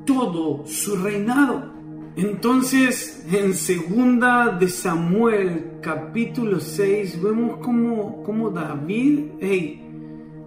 todo 0.06 0.66
su 0.68 0.96
reinado. 0.98 1.74
Entonces, 2.16 3.26
en 3.30 3.54
segunda 3.56 4.50
de 4.50 4.70
Samuel, 4.70 5.80
capítulo 5.82 6.60
6, 6.60 7.22
vemos 7.22 7.58
cómo, 7.58 8.52
David 8.52 9.32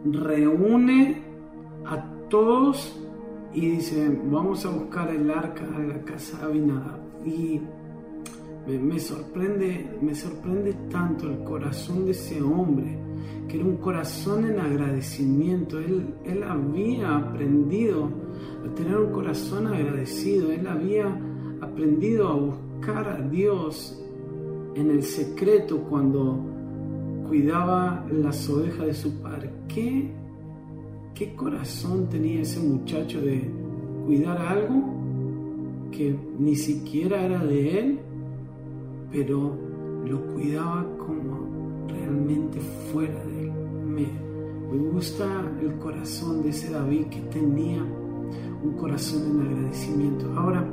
reúne 0.05 1.28
a 1.89 2.05
todos 2.29 2.97
y 3.55 3.61
dice, 3.71 4.21
vamos 4.31 4.65
a 4.67 4.71
buscar 4.71 5.11
el 5.11 5.31
arca 5.31 5.65
de 5.67 5.89
la 5.89 6.01
casa 6.03 6.39
de 6.39 6.45
Abinadab. 6.45 7.01
Y 7.25 7.61
me, 8.67 9.01
sorprende, 9.01 9.99
me 10.01 10.15
sorprende 10.15 10.75
tanto 10.91 11.29
el 11.29 11.43
corazón 11.45 12.05
de 12.05 12.11
ese 12.11 12.43
hombre, 12.43 12.99
que 13.49 13.57
era 13.57 13.65
un 13.65 13.79
corazón 13.79 14.45
en 14.45 14.61
agradecimiento. 14.61 15.79
Él, 15.79 16.15
él 16.25 16.43
había 16.43 17.17
aprendido 17.17 18.11
a 18.65 18.75
tener 18.75 18.99
un 18.99 19.13
corazón 19.13 19.67
agradecido, 19.67 20.53
él 20.53 20.67
había 20.67 21.07
aprendido 21.61 22.29
a 22.29 22.35
buscar 22.35 23.09
a 23.09 23.21
Dios 23.23 23.99
en 24.75 24.91
el 24.91 25.03
secreto 25.03 25.79
cuando 25.89 26.39
cuidaba 27.27 28.07
las 28.13 28.49
ovejas 28.49 28.87
de 28.87 28.95
su 28.95 29.21
padre. 29.23 29.51
¿Qué 29.67 30.13
¿Qué 31.19 31.35
corazón 31.35 32.09
tenía 32.09 32.43
ese 32.43 32.61
muchacho 32.61 33.21
de 33.21 33.43
cuidar 34.07 34.39
algo 34.39 34.85
que 35.91 36.17
ni 36.39 36.55
siquiera 36.55 37.25
era 37.25 37.45
de 37.45 37.77
él, 37.81 37.99
pero 39.11 39.53
lo 40.07 40.25
cuidaba 40.33 40.87
como 40.97 41.89
realmente 41.89 42.61
fuera 42.93 43.21
de 43.25 43.47
él. 43.47 43.53
Me, 43.85 44.07
me 44.71 44.91
gusta 44.93 45.27
el 45.61 45.75
corazón 45.81 46.41
de 46.45 46.51
ese 46.51 46.71
David 46.71 47.07
que 47.07 47.21
tenía 47.23 47.83
un 48.63 48.75
corazón 48.77 49.41
en 49.41 49.49
agradecimiento. 49.49 50.33
Ahora, 50.37 50.65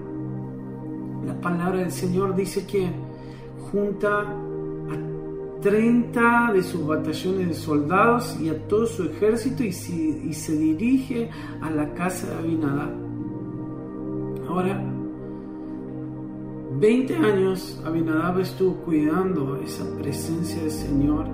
la 1.26 1.42
palabra 1.42 1.80
del 1.80 1.92
Señor 1.92 2.36
dice 2.36 2.68
que 2.68 2.92
junta 3.72 4.32
30 5.66 6.52
de 6.54 6.62
sus 6.62 6.86
batallones 6.86 7.48
de 7.48 7.54
soldados 7.56 8.40
y 8.40 8.50
a 8.50 8.68
todo 8.68 8.86
su 8.86 9.04
ejército 9.06 9.64
y, 9.64 9.72
se 9.72 10.56
dirige 10.56 11.32
a 11.60 11.72
la 11.72 11.92
casa 11.96 12.28
de 12.28 12.36
Abinadab. 12.36 12.92
Ahora, 14.48 14.80
20 16.80 17.16
años 17.16 17.82
Abinadab 17.84 18.42
estuvo 18.42 18.76
cuidando 18.84 19.60
esa 19.66 19.86
presencia 19.98 20.62
del 20.62 20.70
Señor 20.70 21.26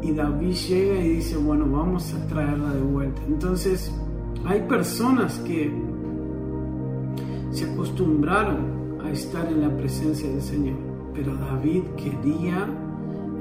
y 0.00 0.12
David 0.12 0.54
llega 0.54 1.04
y 1.04 1.08
dice, 1.16 1.36
bueno, 1.36 1.66
vamos 1.70 2.14
a 2.14 2.26
traerla 2.26 2.72
de 2.72 2.80
vuelta. 2.80 3.20
Entonces, 3.28 3.92
hay 4.46 4.62
personas 4.62 5.40
que 5.40 5.70
se 7.50 7.70
acostumbraron 7.70 8.98
a 9.04 9.10
estar 9.10 9.46
en 9.46 9.60
la 9.60 9.76
presencia 9.76 10.26
del 10.26 10.40
Señor, 10.40 10.78
pero 11.12 11.36
David 11.36 11.82
quería 11.98 12.66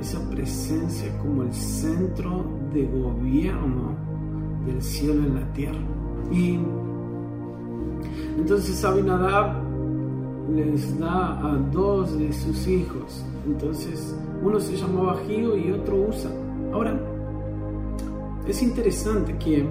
esa 0.03 0.19
presencia 0.29 1.17
como 1.19 1.43
el 1.43 1.53
centro 1.53 2.45
de 2.73 2.85
gobierno 2.85 3.95
del 4.65 4.81
cielo 4.81 5.23
en 5.23 5.35
la 5.35 5.53
tierra. 5.53 5.79
Y 6.29 6.59
entonces 8.37 8.83
Abinadab 8.83 9.63
les 10.53 10.99
da 10.99 11.39
a 11.39 11.55
dos 11.71 12.19
de 12.19 12.33
sus 12.33 12.67
hijos. 12.67 13.25
Entonces 13.45 14.13
uno 14.43 14.59
se 14.59 14.75
llamaba 14.75 15.21
Gio 15.25 15.55
y 15.57 15.71
otro 15.71 16.07
Usa. 16.09 16.31
Ahora, 16.73 16.99
es 18.45 18.61
interesante 18.61 19.37
que 19.37 19.65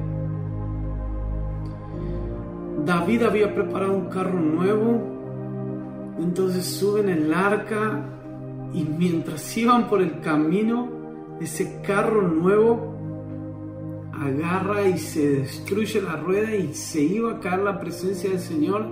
David 2.86 3.22
había 3.22 3.54
preparado 3.54 3.92
un 3.92 4.06
carro 4.06 4.40
nuevo, 4.40 4.98
entonces 6.18 6.64
suben 6.64 7.10
el 7.10 7.34
arca 7.34 8.12
y 8.72 8.85
mientras 8.85 9.56
iban 9.56 9.88
por 9.88 10.00
el 10.00 10.20
camino, 10.20 10.88
ese 11.40 11.80
carro 11.82 12.22
nuevo 12.22 12.92
agarra 14.12 14.87
y 14.87 14.98
se 14.98 15.40
destruye 15.40 16.00
la 16.00 16.16
rueda 16.16 16.54
y 16.54 16.74
se 16.74 17.02
iba 17.02 17.32
a 17.32 17.40
caer 17.40 17.61
la 17.61 17.80
presencia 17.80 18.30
del 18.30 18.40
Señor. 18.40 18.87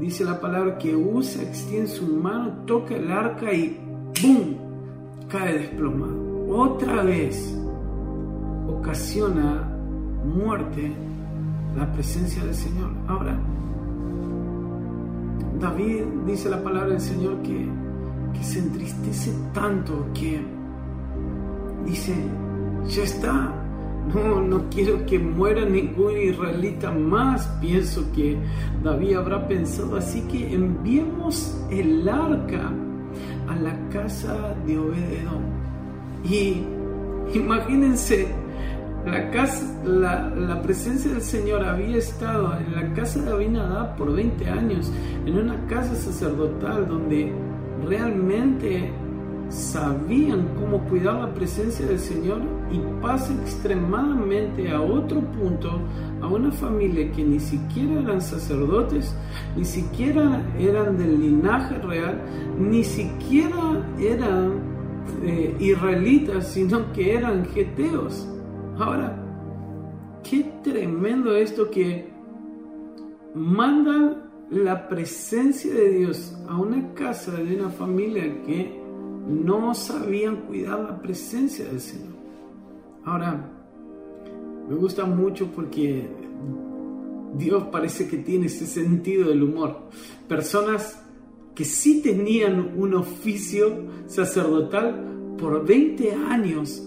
dice 0.00 0.24
la 0.24 0.40
palabra 0.40 0.78
que 0.78 0.96
usa, 0.96 1.42
extiende 1.42 1.88
su 1.88 2.06
mano, 2.06 2.64
toca 2.66 2.96
el 2.96 3.10
arca 3.10 3.52
y 3.52 3.78
¡boom! 4.22 4.56
cae 5.28 5.58
desplomado. 5.58 6.46
Otra 6.48 7.02
vez 7.02 7.54
ocasiona 8.68 9.68
muerte 10.24 10.92
la 11.76 11.90
presencia 11.92 12.44
del 12.44 12.54
Señor. 12.54 12.90
Ahora, 13.06 13.38
David 15.60 16.04
dice 16.26 16.50
la 16.50 16.62
palabra 16.62 16.90
del 16.90 17.00
Señor 17.00 17.42
que, 17.42 17.68
que 18.32 18.44
se 18.44 18.58
entristece 18.58 19.32
tanto 19.52 20.06
que 20.14 20.40
dice, 21.86 22.14
ya 22.88 23.02
está, 23.02 23.54
no, 24.12 24.40
no 24.40 24.68
quiero 24.70 25.04
que 25.06 25.18
muera 25.18 25.64
ningún 25.64 26.18
israelita 26.18 26.90
más. 26.90 27.46
Pienso 27.60 28.04
que 28.12 28.36
David 28.82 29.16
habrá 29.16 29.46
pensado 29.46 29.96
así 29.96 30.22
que 30.22 30.54
enviemos 30.54 31.56
el 31.70 32.08
arca 32.08 32.70
a 33.48 33.56
la 33.56 33.88
casa 33.90 34.54
de 34.66 34.78
Obededón. 34.78 35.62
Y 36.24 36.62
imagínense 37.34 38.28
la, 39.06 39.30
casa, 39.30 39.64
la, 39.84 40.62
presencia 40.62 41.10
del 41.10 41.22
Señor 41.22 41.64
había 41.64 41.96
estado 41.96 42.56
en 42.58 42.74
la 42.74 42.94
casa 42.94 43.20
de 43.20 43.32
Abinadab 43.32 43.96
por 43.96 44.14
20 44.14 44.48
años, 44.48 44.92
en 45.26 45.38
una 45.38 45.66
casa 45.66 45.94
sacerdotal 45.96 46.86
donde 46.86 47.32
realmente 47.86 48.92
sabían 49.52 50.48
cómo 50.58 50.82
cuidar 50.88 51.16
la 51.16 51.34
presencia 51.34 51.84
del 51.84 51.98
Señor 51.98 52.40
y 52.72 52.78
pasa 53.02 53.34
extremadamente 53.34 54.70
a 54.70 54.80
otro 54.80 55.20
punto 55.20 55.78
a 56.22 56.26
una 56.26 56.50
familia 56.50 57.12
que 57.12 57.22
ni 57.22 57.38
siquiera 57.38 58.00
eran 58.00 58.20
sacerdotes, 58.22 59.14
ni 59.54 59.64
siquiera 59.64 60.42
eran 60.58 60.96
del 60.96 61.20
linaje 61.20 61.76
real, 61.78 62.22
ni 62.58 62.82
siquiera 62.82 63.86
eran 64.00 64.52
eh, 65.22 65.54
israelitas, 65.60 66.48
sino 66.48 66.90
que 66.92 67.14
eran 67.14 67.44
geteos. 67.46 68.26
Ahora, 68.78 69.22
qué 70.22 70.50
tremendo 70.62 71.36
esto 71.36 71.70
que 71.70 72.10
mandan 73.34 74.31
la 74.52 74.88
presencia 74.88 75.72
de 75.72 75.90
Dios 75.90 76.36
a 76.46 76.58
una 76.58 76.92
casa 76.94 77.32
de 77.32 77.56
una 77.56 77.70
familia 77.70 78.42
que 78.44 78.80
no 79.26 79.74
sabían 79.74 80.42
cuidar 80.42 80.80
la 80.80 81.00
presencia 81.00 81.64
del 81.64 81.80
Señor. 81.80 82.12
Ahora, 83.04 83.50
me 84.68 84.76
gusta 84.76 85.06
mucho 85.06 85.46
porque 85.52 86.06
Dios 87.34 87.64
parece 87.72 88.06
que 88.08 88.18
tiene 88.18 88.46
ese 88.46 88.66
sentido 88.66 89.28
del 89.28 89.42
humor. 89.42 89.88
Personas 90.28 91.02
que 91.54 91.64
sí 91.64 92.02
tenían 92.02 92.78
un 92.78 92.94
oficio 92.94 93.86
sacerdotal 94.06 95.34
por 95.38 95.64
20 95.66 96.12
años 96.12 96.82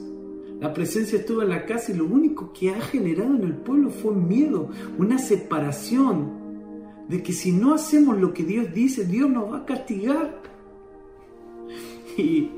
la 0.59 0.73
presencia 0.73 1.19
estuvo 1.19 1.41
en 1.41 1.49
la 1.49 1.65
casa 1.65 1.91
y 1.91 1.95
lo 1.95 2.05
único 2.05 2.53
que 2.53 2.69
ha 2.69 2.79
generado 2.79 3.35
en 3.35 3.43
el 3.43 3.55
pueblo 3.55 3.89
fue 3.89 4.13
miedo, 4.13 4.69
una 4.97 5.17
separación 5.17 6.44
de 7.07 7.21
que 7.21 7.33
si 7.33 7.51
no 7.51 7.73
hacemos 7.73 8.17
lo 8.17 8.33
que 8.33 8.43
Dios 8.43 8.73
dice, 8.73 9.05
Dios 9.05 9.29
nos 9.29 9.51
va 9.51 9.57
a 9.59 9.65
castigar. 9.65 10.41
Y 12.17 12.49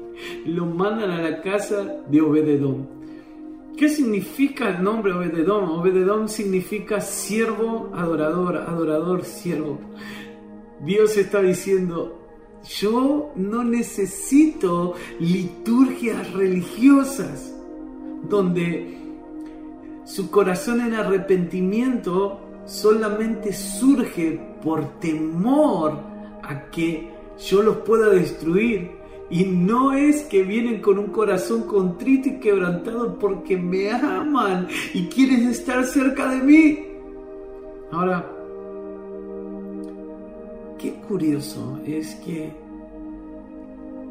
lo 0.46 0.68
mandan 0.68 1.10
a 1.10 1.22
la 1.22 1.42
casa 1.42 2.04
de 2.08 2.22
Obededón. 2.22 2.88
¿Qué 3.78 3.90
significa 3.90 4.70
el 4.70 4.84
nombre 4.84 5.14
Obededón? 5.14 5.66
Obededón 5.66 6.30
significa 6.30 7.02
siervo, 7.02 7.92
adorador, 7.94 8.58
adorador, 8.58 9.24
siervo. 9.24 9.80
Dios 10.84 11.18
está 11.18 11.42
diciendo, 11.42 12.20
yo 12.64 13.32
no 13.36 13.64
necesito 13.64 14.94
liturgias 15.20 16.34
religiosas 16.34 17.54
donde 18.30 18.98
su 20.06 20.32
corazón 20.32 20.82
en 20.82 20.94
arrepentimiento 20.94 22.47
solamente 22.68 23.54
surge 23.54 24.40
por 24.62 25.00
temor 25.00 25.94
a 26.44 26.70
que 26.70 27.10
yo 27.40 27.64
los 27.64 27.78
pueda 27.78 28.10
destruir. 28.10 28.98
Y 29.30 29.44
no 29.44 29.92
es 29.92 30.24
que 30.24 30.44
vienen 30.44 30.82
con 30.82 31.00
un 31.00 31.08
corazón 31.08 31.64
contrito 31.64 32.30
y 32.30 32.40
quebrantado 32.40 33.18
porque 33.20 33.58
me 33.58 33.92
aman 33.92 34.68
y 34.94 35.08
quieren 35.08 35.50
estar 35.50 35.84
cerca 35.86 36.30
de 36.30 36.42
mí. 36.44 36.88
Ahora, 37.92 38.26
qué 40.78 40.94
curioso 41.08 41.80
es 41.86 42.16
que 42.16 42.54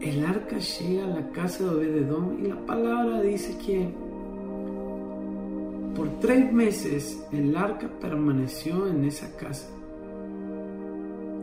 el 0.02 0.24
arca 0.24 0.58
llega 0.58 1.04
a 1.04 1.08
la 1.08 1.30
casa 1.30 1.64
de 1.64 1.70
Obededón 1.70 2.38
y 2.42 2.48
la 2.48 2.66
palabra 2.66 3.22
dice 3.22 3.56
que 3.64 3.88
tres 6.20 6.52
meses 6.52 7.22
el 7.32 7.56
arca 7.56 7.88
permaneció 8.00 8.86
en 8.88 9.04
esa 9.04 9.34
casa. 9.36 9.68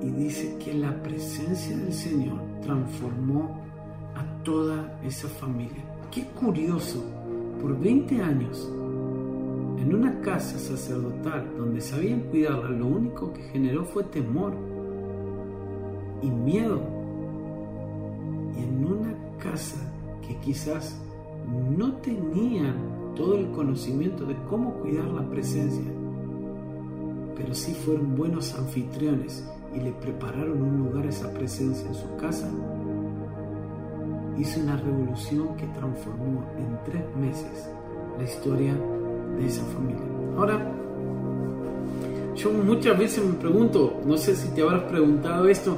Y 0.02 0.10
dice 0.10 0.58
que 0.64 0.74
la 0.74 1.02
presencia 1.02 1.78
del 1.78 1.94
Señor 1.94 2.42
transformó 2.62 3.62
a 4.16 4.44
toda 4.44 5.00
esa 5.04 5.28
familia. 5.28 5.84
Qué 6.12 6.26
curioso, 6.26 7.04
por 7.62 7.80
20 7.80 8.22
años, 8.22 8.70
en 9.78 9.96
una 9.96 10.20
casa 10.22 10.60
sacerdotal 10.60 11.50
donde 11.58 11.82
sabían 11.82 12.22
cuidarla, 12.22 12.70
lo 12.70 12.88
único 12.88 13.34
que 13.34 13.44
generó 13.44 13.86
fue 13.86 14.04
temor 14.04 14.54
y 16.22 16.30
miedo. 16.30 16.82
Y 18.56 18.64
en 18.64 18.86
una 18.86 19.14
casa 19.40 19.78
que 20.28 20.38
quizás 20.38 20.98
no 21.78 21.94
tenían 21.98 23.03
todo 23.16 23.38
el 23.38 23.50
conocimiento 23.52 24.26
de 24.26 24.36
cómo 24.50 24.74
cuidar 24.76 25.06
la 25.08 25.28
presencia, 25.30 25.92
pero 27.36 27.54
sí 27.54 27.74
fueron 27.74 28.16
buenos 28.16 28.54
anfitriones 28.56 29.48
y 29.76 29.80
le 29.80 29.92
prepararon 29.92 30.62
un 30.62 30.78
lugar 30.78 31.06
a 31.06 31.10
esa 31.10 31.32
presencia 31.34 31.88
en 31.88 31.96
su 31.96 32.16
casa, 32.16 32.50
hizo 34.38 34.60
una 34.60 34.78
revolución 34.78 35.56
que 35.56 35.66
transformó 35.68 36.44
en 36.58 36.80
tres 36.86 37.04
meses 37.16 37.70
la 38.18 38.24
historia 38.24 38.76
de 39.38 39.46
esa 39.46 39.64
familia. 39.66 40.04
Ahora, 40.38 40.72
yo 42.36 42.52
muchas 42.52 42.98
veces 42.98 43.24
me 43.24 43.34
pregunto, 43.34 44.00
no 44.06 44.18
sé 44.18 44.36
si 44.36 44.50
te 44.50 44.62
habrás 44.62 44.84
preguntado 44.84 45.48
esto, 45.48 45.78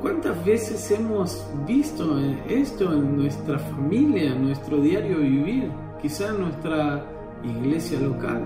¿Cuántas 0.00 0.44
veces 0.44 0.92
hemos 0.92 1.44
visto 1.66 2.20
esto 2.48 2.92
en 2.92 3.16
nuestra 3.16 3.58
familia, 3.58 4.32
en 4.32 4.44
nuestro 4.44 4.80
diario 4.80 5.18
vivir, 5.18 5.72
quizá 6.00 6.28
en 6.28 6.40
nuestra 6.40 7.04
iglesia 7.44 8.00
local? 8.00 8.44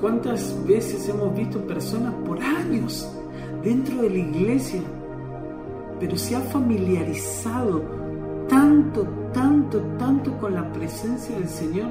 ¿Cuántas 0.00 0.56
veces 0.66 1.08
hemos 1.08 1.34
visto 1.34 1.58
personas 1.66 2.14
por 2.26 2.42
años 2.42 3.10
dentro 3.62 4.02
de 4.02 4.10
la 4.10 4.18
iglesia, 4.18 4.80
pero 5.98 6.16
se 6.16 6.36
ha 6.36 6.40
familiarizado 6.40 7.82
tanto, 8.48 9.06
tanto, 9.32 9.80
tanto 9.98 10.38
con 10.38 10.54
la 10.54 10.72
presencia 10.72 11.36
del 11.36 11.48
Señor 11.48 11.90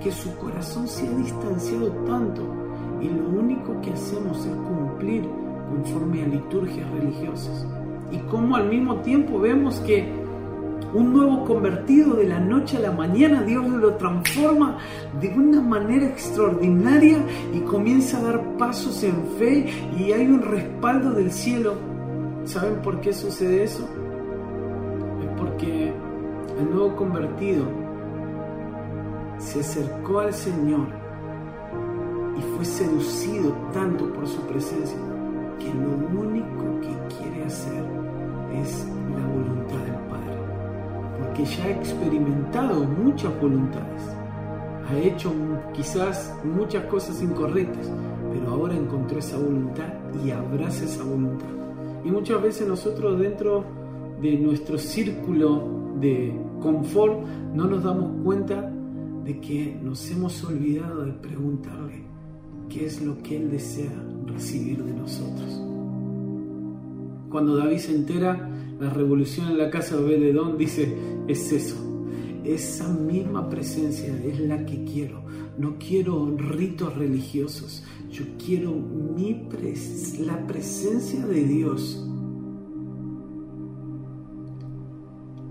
que 0.00 0.12
su 0.12 0.34
corazón 0.36 0.86
se 0.86 1.08
ha 1.08 1.10
distanciado 1.10 1.90
tanto 2.06 2.42
y 3.00 3.08
lo 3.08 3.28
único 3.28 3.80
que 3.80 3.92
hacemos 3.92 4.46
es 4.46 4.54
cumplir 4.54 5.28
conforme 5.68 6.22
a 6.22 6.28
liturgias 6.28 6.88
religiosas? 6.92 7.66
y 8.10 8.18
cómo 8.30 8.56
al 8.56 8.68
mismo 8.68 8.96
tiempo 8.96 9.38
vemos 9.38 9.76
que 9.80 10.10
un 10.94 11.12
nuevo 11.12 11.44
convertido 11.44 12.14
de 12.14 12.28
la 12.28 12.40
noche 12.40 12.78
a 12.78 12.80
la 12.80 12.92
mañana 12.92 13.42
Dios 13.42 13.68
lo 13.68 13.94
transforma 13.94 14.78
de 15.20 15.28
una 15.28 15.60
manera 15.60 16.06
extraordinaria 16.06 17.18
y 17.52 17.60
comienza 17.60 18.18
a 18.18 18.22
dar 18.22 18.56
pasos 18.56 19.02
en 19.02 19.14
fe 19.38 19.66
y 19.98 20.12
hay 20.12 20.26
un 20.26 20.42
respaldo 20.42 21.12
del 21.12 21.30
cielo. 21.30 21.74
¿Saben 22.44 22.80
por 22.82 23.00
qué 23.00 23.12
sucede 23.12 23.64
eso? 23.64 23.86
Es 25.22 25.28
porque 25.36 25.92
el 26.58 26.70
nuevo 26.70 26.96
convertido 26.96 27.66
se 29.38 29.60
acercó 29.60 30.20
al 30.20 30.32
Señor 30.32 30.86
y 32.38 32.42
fue 32.56 32.64
seducido 32.64 33.52
tanto 33.72 34.10
por 34.12 34.26
su 34.26 34.40
presencia 34.42 34.98
que 35.58 35.72
lo 35.74 36.20
único 36.20 36.80
que 36.80 37.16
quiere 37.16 37.44
hacer 37.44 37.84
es 38.54 38.86
la 39.14 39.26
voluntad 39.26 39.57
porque 41.38 41.56
ya 41.56 41.64
ha 41.64 41.70
experimentado 41.70 42.84
muchas 42.84 43.40
voluntades, 43.40 44.02
ha 44.88 44.98
hecho 44.98 45.32
quizás 45.72 46.34
muchas 46.44 46.84
cosas 46.86 47.22
incorrectas, 47.22 47.90
pero 48.32 48.50
ahora 48.50 48.74
encontró 48.74 49.18
esa 49.18 49.36
voluntad 49.36 49.92
y 50.24 50.30
abraza 50.30 50.84
esa 50.84 51.04
voluntad. 51.04 51.46
Y 52.04 52.10
muchas 52.10 52.42
veces 52.42 52.66
nosotros 52.66 53.20
dentro 53.20 53.64
de 54.20 54.36
nuestro 54.38 54.78
círculo 54.78 55.94
de 56.00 56.34
confort 56.60 57.24
no 57.54 57.66
nos 57.66 57.84
damos 57.84 58.24
cuenta 58.24 58.72
de 59.24 59.40
que 59.40 59.78
nos 59.82 60.10
hemos 60.10 60.42
olvidado 60.44 61.04
de 61.04 61.12
preguntarle 61.12 62.04
qué 62.68 62.86
es 62.86 63.00
lo 63.02 63.18
que 63.18 63.36
Él 63.36 63.50
desea 63.50 63.92
recibir 64.26 64.82
de 64.82 64.92
nosotros. 64.92 65.62
Cuando 67.30 67.56
David 67.56 67.78
se 67.78 67.94
entera 67.94 68.48
la 68.80 68.90
revolución 68.90 69.48
en 69.48 69.58
la 69.58 69.70
casa 69.70 69.96
de 69.96 70.04
Obededón, 70.04 70.56
dice, 70.56 70.96
es 71.26 71.52
eso. 71.52 71.76
Esa 72.44 72.88
misma 72.88 73.48
presencia 73.48 74.16
es 74.24 74.40
la 74.40 74.64
que 74.64 74.84
quiero. 74.84 75.22
No 75.58 75.76
quiero 75.78 76.34
ritos 76.36 76.96
religiosos. 76.96 77.84
Yo 78.10 78.24
quiero 78.42 78.72
mi 78.72 79.48
la 80.20 80.46
presencia 80.46 81.26
de 81.26 81.44
Dios 81.44 82.06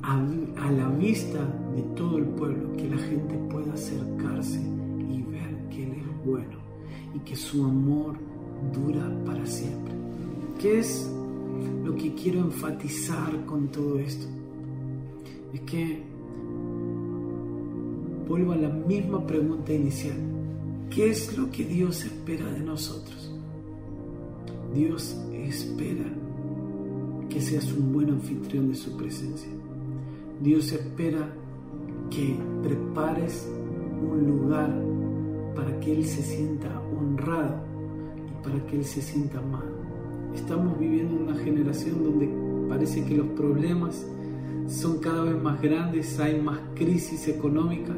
a, 0.01 0.15
a 0.15 0.71
la 0.71 0.89
vista 0.89 1.39
de 1.75 1.81
todo 1.95 2.17
el 2.17 2.25
pueblo. 2.25 2.75
Que 2.77 2.89
la 2.89 2.97
gente 2.97 3.37
pueda 3.51 3.73
acercarse 3.73 4.59
y 4.59 5.21
ver 5.21 5.69
que 5.69 5.83
Él 5.83 5.97
es 5.99 6.25
bueno 6.25 6.57
y 7.13 7.19
que 7.19 7.35
su 7.35 7.63
amor 7.63 8.15
dura 8.73 9.11
para 9.25 9.45
siempre. 9.45 9.93
¿Qué 10.59 10.79
es 10.79 11.11
lo 11.83 11.95
que 11.95 12.13
quiero 12.13 12.39
enfatizar 12.39 13.45
con 13.45 13.69
todo 13.69 13.99
esto 13.99 14.27
es 15.53 15.61
que 15.61 16.03
vuelvo 18.27 18.51
a 18.51 18.57
la 18.57 18.69
misma 18.69 19.25
pregunta 19.25 19.73
inicial. 19.73 20.17
¿Qué 20.89 21.09
es 21.09 21.37
lo 21.37 21.49
que 21.49 21.63
Dios 21.63 22.03
espera 22.03 22.45
de 22.51 22.59
nosotros? 22.59 23.31
Dios 24.73 25.17
espera 25.33 26.05
que 27.29 27.41
seas 27.41 27.71
un 27.73 27.93
buen 27.93 28.09
anfitrión 28.09 28.69
de 28.69 28.75
su 28.75 28.95
presencia. 28.97 29.49
Dios 30.41 30.71
espera 30.71 31.33
que 32.09 32.37
prepares 32.63 33.47
un 34.01 34.27
lugar 34.27 34.73
para 35.55 35.79
que 35.79 35.93
Él 35.93 36.05
se 36.05 36.21
sienta 36.21 36.79
honrado 36.79 37.63
y 38.27 38.43
para 38.43 38.65
que 38.65 38.77
Él 38.77 38.85
se 38.85 39.01
sienta 39.01 39.39
amado. 39.39 39.76
Estamos 40.35 40.77
viviendo 40.79 41.15
una 41.15 41.35
generación 41.35 42.03
donde 42.03 42.29
parece 42.69 43.03
que 43.05 43.15
los 43.15 43.27
problemas 43.27 44.05
son 44.67 44.99
cada 44.99 45.23
vez 45.23 45.41
más 45.41 45.61
grandes, 45.61 46.19
hay 46.19 46.41
más 46.41 46.59
crisis 46.75 47.27
económica, 47.27 47.93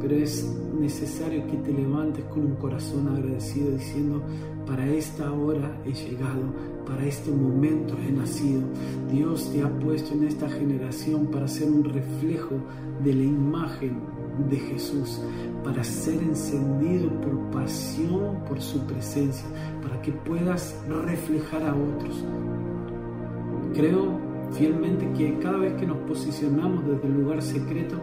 pero 0.00 0.16
es 0.16 0.44
necesario 0.78 1.46
que 1.46 1.56
te 1.58 1.72
levantes 1.72 2.24
con 2.24 2.44
un 2.44 2.56
corazón 2.56 3.08
agradecido 3.08 3.70
diciendo, 3.70 4.22
para 4.66 4.86
esta 4.88 5.32
hora 5.32 5.80
he 5.84 5.92
llegado, 5.92 6.42
para 6.86 7.06
este 7.06 7.30
momento 7.30 7.96
he 7.96 8.10
nacido. 8.10 8.62
Dios 9.10 9.50
te 9.52 9.62
ha 9.62 9.68
puesto 9.68 10.14
en 10.14 10.24
esta 10.24 10.48
generación 10.48 11.26
para 11.26 11.46
ser 11.46 11.70
un 11.70 11.84
reflejo 11.84 12.56
de 13.04 13.14
la 13.14 13.22
imagen 13.22 14.00
de 14.50 14.56
Jesús, 14.56 15.20
para 15.62 15.84
ser 15.84 16.20
encendido 16.22 17.08
por 17.20 17.38
pasión 17.50 17.91
por 18.52 18.60
su 18.60 18.80
presencia, 18.80 19.46
para 19.82 20.02
que 20.02 20.12
puedas 20.12 20.76
reflejar 21.06 21.62
a 21.62 21.74
otros. 21.74 22.22
Creo 23.72 24.20
fielmente 24.50 25.10
que 25.16 25.38
cada 25.38 25.56
vez 25.56 25.72
que 25.80 25.86
nos 25.86 25.96
posicionamos 26.06 26.84
desde 26.84 27.06
el 27.06 27.14
lugar 27.14 27.40
secreto, 27.40 27.96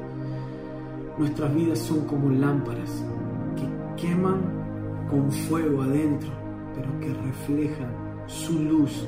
nuestras 1.19 1.53
vidas 1.53 1.77
son 1.77 2.01
como 2.07 2.31
lámparas 2.31 3.05
que 3.55 4.07
queman 4.07 4.41
con 5.07 5.31
fuego 5.31 5.83
adentro, 5.83 6.31
pero 6.73 6.99
que 6.99 7.13
reflejan 7.13 7.91
su 8.25 8.53
luz 8.53 9.05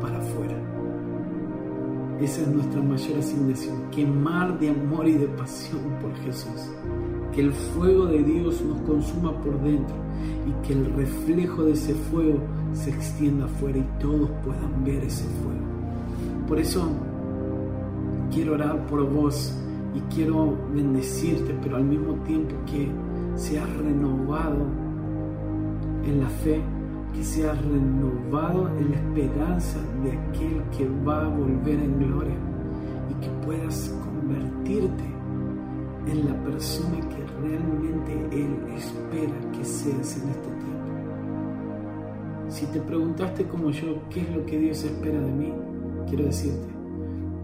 para 0.00 0.18
afuera. 0.18 0.56
Esa 2.20 2.42
es 2.42 2.48
nuestra 2.48 2.80
mayor 2.80 3.18
asignación, 3.18 3.90
quemar 3.90 4.60
de 4.60 4.68
amor 4.70 5.08
y 5.08 5.14
de 5.14 5.26
pasión 5.26 5.98
por 6.00 6.14
Jesús. 6.18 6.70
Que 7.34 7.40
el 7.40 7.52
fuego 7.52 8.06
de 8.06 8.22
Dios 8.22 8.62
nos 8.62 8.80
consuma 8.82 9.32
por 9.40 9.60
dentro 9.60 9.96
y 10.46 10.66
que 10.66 10.72
el 10.74 10.92
reflejo 10.94 11.64
de 11.64 11.72
ese 11.72 11.94
fuego 11.94 12.38
se 12.72 12.90
extienda 12.90 13.46
afuera 13.46 13.78
y 13.78 14.00
todos 14.00 14.30
puedan 14.44 14.84
ver 14.84 15.02
ese 15.04 15.24
fuego. 15.24 16.46
Por 16.46 16.58
eso 16.58 16.88
quiero 18.32 18.54
orar 18.54 18.86
por 18.86 19.08
vos 19.10 19.52
y 19.94 20.00
quiero 20.14 20.56
bendecirte, 20.72 21.56
pero 21.62 21.76
al 21.76 21.84
mismo 21.84 22.14
tiempo 22.24 22.54
que 22.66 22.88
seas 23.36 23.68
renovado 23.76 24.66
en 26.04 26.20
la 26.20 26.28
fe 26.28 26.60
que 27.14 27.22
seas 27.22 27.56
renovado 27.64 28.68
en 28.78 28.90
la 28.90 28.96
esperanza 28.96 29.78
de 30.02 30.12
aquel 30.12 30.62
que 30.76 30.88
va 31.06 31.24
a 31.24 31.28
volver 31.28 31.78
en 31.78 31.98
gloria 31.98 32.34
y 33.10 33.14
que 33.20 33.28
puedas 33.46 33.94
convertirte 34.04 35.04
en 36.06 36.26
la 36.26 36.34
persona 36.42 36.98
que 37.08 37.23
realmente 37.44 38.12
Él 38.32 38.56
espera 38.76 39.52
que 39.52 39.64
seas 39.64 40.16
en 40.16 40.28
este 40.30 40.48
tiempo. 40.48 40.74
Si 42.48 42.66
te 42.66 42.80
preguntaste 42.80 43.44
como 43.44 43.70
yo 43.70 44.02
qué 44.10 44.20
es 44.20 44.30
lo 44.34 44.46
que 44.46 44.58
Dios 44.58 44.84
espera 44.84 45.20
de 45.20 45.32
mí, 45.32 45.52
quiero 46.08 46.24
decirte, 46.24 46.68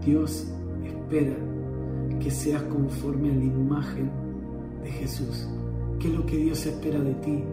Dios 0.05 0.51
espera 0.85 1.35
que 2.19 2.31
seas 2.31 2.63
conforme 2.63 3.31
a 3.31 3.35
la 3.35 3.43
imagen 3.43 4.09
de 4.83 4.91
Jesús. 4.91 5.47
¿Qué 5.99 6.07
es 6.07 6.13
lo 6.13 6.25
que 6.25 6.37
Dios 6.37 6.65
espera 6.65 6.99
de 6.99 7.13
ti? 7.15 7.43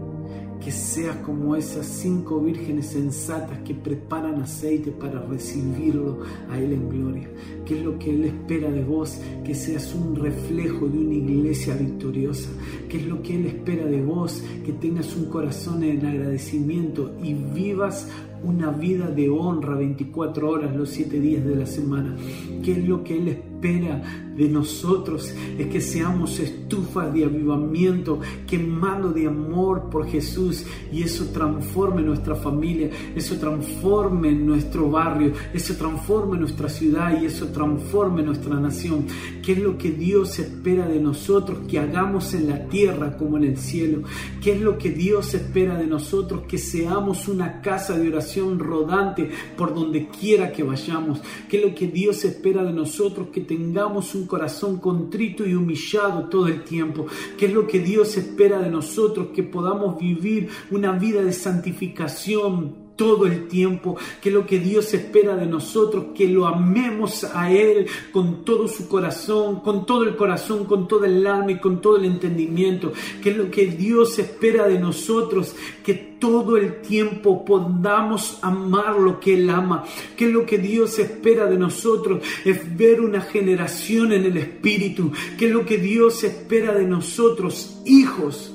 Que 0.63 0.71
seas 0.71 1.15
como 1.17 1.55
esas 1.55 1.85
cinco 1.85 2.39
vírgenes 2.39 2.87
sensatas 2.87 3.59
que 3.59 3.73
preparan 3.73 4.41
aceite 4.41 4.91
para 4.91 5.21
recibirlo 5.21 6.19
a 6.49 6.59
Él 6.59 6.73
en 6.73 6.89
gloria. 6.89 7.29
Que 7.65 7.77
es 7.77 7.83
lo 7.83 7.97
que 7.97 8.09
Él 8.09 8.25
espera 8.25 8.69
de 8.69 8.83
vos, 8.83 9.19
que 9.43 9.55
seas 9.55 9.93
un 9.95 10.15
reflejo 10.15 10.87
de 10.87 10.97
una 10.97 11.13
iglesia 11.13 11.75
victoriosa. 11.75 12.49
Que 12.89 12.97
es 12.97 13.05
lo 13.05 13.21
que 13.21 13.35
Él 13.35 13.45
espera 13.45 13.85
de 13.85 14.01
vos, 14.01 14.43
que 14.65 14.73
tengas 14.73 15.15
un 15.15 15.25
corazón 15.25 15.83
en 15.83 16.05
agradecimiento 16.05 17.15
y 17.23 17.33
vivas 17.33 18.07
una 18.43 18.71
vida 18.71 19.09
de 19.09 19.29
honra 19.29 19.75
24 19.75 20.49
horas 20.49 20.75
los 20.75 20.89
7 20.89 21.19
días 21.19 21.45
de 21.45 21.55
la 21.55 21.65
semana. 21.65 22.15
Que 22.63 22.73
es 22.73 22.87
lo 22.87 23.03
que 23.03 23.17
Él 23.17 23.27
espera 23.29 23.48
espera 23.59 24.01
de 24.35 24.47
nosotros 24.47 25.33
es 25.57 25.67
que 25.67 25.81
seamos 25.81 26.39
estufas 26.39 27.13
de 27.13 27.25
avivamiento, 27.25 28.21
quemando 28.47 29.09
de 29.09 29.27
amor 29.27 29.89
por 29.89 30.07
Jesús 30.07 30.65
y 30.93 31.03
eso 31.03 31.25
transforme 31.33 32.01
nuestra 32.01 32.35
familia, 32.35 32.89
eso 33.15 33.37
transforme 33.37 34.31
nuestro 34.31 34.89
barrio, 34.89 35.33
eso 35.53 35.75
transforme 35.75 36.37
nuestra 36.37 36.69
ciudad 36.69 37.21
y 37.21 37.25
eso 37.25 37.47
transforme 37.47 38.23
nuestra 38.23 38.57
nación. 38.57 39.05
¿Qué 39.49 39.53
es 39.53 39.63
lo 39.63 39.79
que 39.79 39.89
Dios 39.89 40.37
espera 40.37 40.87
de 40.87 40.99
nosotros 40.99 41.61
que 41.67 41.79
hagamos 41.79 42.35
en 42.35 42.49
la 42.49 42.67
tierra 42.67 43.17
como 43.17 43.35
en 43.35 43.45
el 43.45 43.57
cielo? 43.57 44.03
¿Qué 44.43 44.51
es 44.51 44.61
lo 44.61 44.77
que 44.77 44.91
Dios 44.91 45.33
espera 45.33 45.75
de 45.75 45.87
nosotros 45.87 46.43
que 46.47 46.59
seamos 46.59 47.27
una 47.27 47.59
casa 47.59 47.97
de 47.97 48.09
oración 48.09 48.59
rodante 48.59 49.27
por 49.57 49.73
donde 49.73 50.07
quiera 50.09 50.51
que 50.51 50.61
vayamos? 50.61 51.19
¿Qué 51.49 51.57
es 51.57 51.65
lo 51.65 51.73
que 51.73 51.87
Dios 51.87 52.23
espera 52.25 52.63
de 52.63 52.73
nosotros 52.73 53.29
que 53.33 53.41
tengamos 53.41 54.13
un 54.13 54.27
corazón 54.27 54.77
contrito 54.77 55.43
y 55.43 55.55
humillado 55.55 56.29
todo 56.29 56.45
el 56.45 56.63
tiempo? 56.63 57.07
¿Qué 57.35 57.47
es 57.47 57.51
lo 57.51 57.65
que 57.65 57.79
Dios 57.79 58.17
espera 58.17 58.59
de 58.59 58.69
nosotros 58.69 59.29
que 59.33 59.41
podamos 59.41 59.99
vivir 59.99 60.47
una 60.69 60.91
vida 60.91 61.23
de 61.23 61.33
santificación? 61.33 62.88
Todo 62.99 63.25
el 63.27 63.47
tiempo, 63.47 63.95
que 64.21 64.29
lo 64.29 64.45
que 64.45 64.59
Dios 64.59 64.93
espera 64.93 65.37
de 65.37 65.45
nosotros, 65.45 66.07
que 66.13 66.27
lo 66.27 66.45
amemos 66.45 67.23
a 67.23 67.49
Él 67.49 67.87
con 68.11 68.43
todo 68.43 68.67
su 68.67 68.89
corazón, 68.89 69.61
con 69.61 69.85
todo 69.85 70.03
el 70.03 70.17
corazón, 70.17 70.65
con 70.65 70.85
todo 70.85 71.05
el 71.05 71.25
alma 71.25 71.53
y 71.53 71.59
con 71.59 71.79
todo 71.79 71.95
el 71.95 72.03
entendimiento, 72.03 72.91
que 73.23 73.33
lo 73.33 73.49
que 73.49 73.67
Dios 73.67 74.19
espera 74.19 74.67
de 74.67 74.79
nosotros, 74.79 75.55
que 75.81 75.93
todo 75.93 76.57
el 76.57 76.81
tiempo 76.81 77.45
podamos 77.45 78.37
amar 78.41 78.99
lo 78.99 79.17
que 79.21 79.35
Él 79.35 79.49
ama, 79.49 79.85
que 80.17 80.27
lo 80.27 80.45
que 80.45 80.57
Dios 80.57 80.99
espera 80.99 81.45
de 81.45 81.57
nosotros 81.57 82.21
es 82.43 82.75
ver 82.75 82.99
una 82.99 83.21
generación 83.21 84.11
en 84.11 84.25
el 84.25 84.35
Espíritu, 84.35 85.13
que 85.37 85.47
lo 85.47 85.65
que 85.65 85.77
Dios 85.77 86.25
espera 86.25 86.73
de 86.73 86.83
nosotros, 86.83 87.81
hijos, 87.85 88.53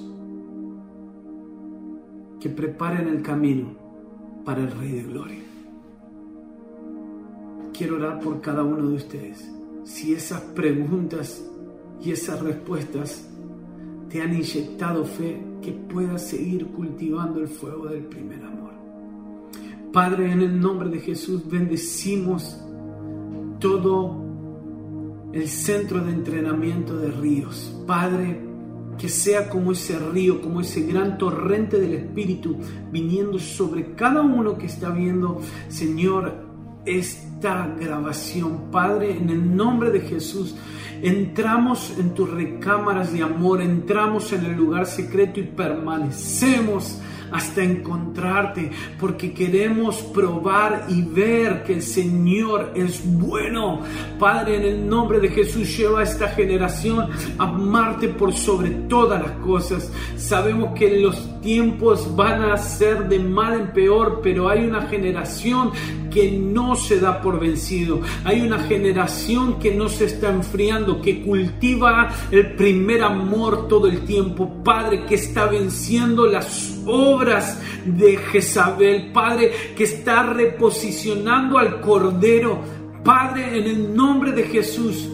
que 2.43 2.51
preparen 2.51 3.09
el 3.09 3.23
camino 3.23 3.84
para 4.45 4.61
el 4.61 4.71
Rey 4.71 4.93
de 4.93 5.03
Gloria. 5.03 5.43
Quiero 7.73 7.97
orar 7.97 8.21
por 8.21 8.41
cada 8.41 8.63
uno 8.63 8.89
de 8.89 8.95
ustedes. 8.97 9.51
Si 9.85 10.13
esas 10.13 10.41
preguntas 10.41 11.45
y 12.01 12.13
esas 12.13 12.41
respuestas 12.41 13.29
te 14.09 14.23
han 14.23 14.35
inyectado 14.35 15.05
fe, 15.05 15.43
que 15.61 15.73
puedas 15.73 16.23
seguir 16.29 16.67
cultivando 16.67 17.41
el 17.41 17.49
fuego 17.49 17.87
del 17.87 18.05
primer 18.05 18.45
amor. 18.45 18.75
Padre, 19.93 20.31
en 20.31 20.43
el 20.43 20.61
nombre 20.61 20.91
de 20.91 21.01
Jesús 21.01 21.49
bendecimos 21.49 22.61
todo 23.59 24.23
el 25.33 25.49
centro 25.49 26.05
de 26.05 26.13
entrenamiento 26.13 26.97
de 26.97 27.11
ríos. 27.11 27.83
Padre, 27.87 28.41
que 28.99 29.09
sea 29.09 29.49
como 29.49 29.73
ese 29.73 29.99
río, 29.99 30.41
como 30.41 30.61
ese 30.61 30.83
gran 30.83 31.19
torrente 31.19 31.81
del 31.81 31.95
Espíritu 31.95 32.59
viniendo 32.91 33.39
sobre 33.39 33.95
cada 33.95 34.23
uno 34.23 34.57
que 34.57 34.67
está 34.67 34.91
viendo, 34.91 35.41
Señor, 35.69 36.45
esta 36.85 37.75
grabación. 37.79 38.71
Padre, 38.71 39.17
en 39.17 39.31
el 39.31 39.57
nombre 39.57 39.91
de 39.91 40.01
Jesús, 40.01 40.55
entramos 41.03 41.95
en 41.99 42.15
tus 42.15 42.31
recámaras 42.31 43.13
de 43.13 43.23
amor, 43.23 43.61
entramos 43.61 44.33
en 44.33 44.45
el 44.45 44.57
lugar 44.57 44.87
secreto 44.87 45.41
y 45.41 45.45
permanecemos 45.45 46.99
hasta 47.31 47.63
encontrarte, 47.63 48.71
porque 48.99 49.33
queremos 49.33 49.97
probar 50.03 50.87
y 50.89 51.03
ver 51.03 51.65
que 51.65 51.75
el 51.75 51.83
Señor 51.83 52.73
es 52.75 53.03
bueno. 53.05 53.81
Padre, 54.19 54.57
en 54.57 54.63
el 54.63 54.89
nombre 54.89 55.21
de 55.21 55.29
Jesús, 55.29 55.77
lleva 55.77 56.01
a 56.01 56.05
esta 56.05 56.29
generación 56.29 57.09
a 57.39 57.45
amarte 57.45 58.09
por 58.09 58.33
sobre 58.33 58.71
todas 58.71 59.23
las 59.23 59.33
cosas. 59.39 59.91
Sabemos 60.17 60.79
que 60.79 61.01
los 61.01 61.17
tiempos 61.45 62.17
van 62.17 62.43
a 62.43 62.57
ser 62.57 63.07
de 63.07 63.21
mal 63.21 63.55
en 63.55 63.73
peor, 63.73 64.21
pero 64.23 64.49
hay 64.49 64.65
una 64.65 64.83
generación 64.89 65.71
que 66.11 66.33
no 66.33 66.75
se 66.75 66.99
da 66.99 67.21
por 67.21 67.39
vencido. 67.39 68.01
Hay 68.25 68.41
una 68.41 68.61
generación 68.61 69.59
que 69.59 69.75
no 69.75 69.89
se 69.89 70.07
está 70.07 70.31
enfriando, 70.31 71.03
que 71.03 71.23
cultiva 71.23 72.09
el 72.31 72.55
primer 72.55 73.03
amor 73.03 73.69
todo 73.69 73.87
el 73.87 74.01
tiempo. 74.07 74.63
Padre, 74.65 75.05
que 75.05 75.17
está 75.17 75.47
venciendo 75.47 76.27
las 76.27 76.81
obras 76.87 77.61
de 77.85 78.17
Jezabel. 78.17 79.13
Padre, 79.13 79.53
que 79.77 79.85
está 79.85 80.23
reposicionando 80.23 81.59
al 81.59 81.81
Cordero. 81.81 82.59
Padre, 83.05 83.59
en 83.59 83.65
el 83.67 83.95
nombre 83.95 84.33
de 84.33 84.45
Jesús. 84.45 85.11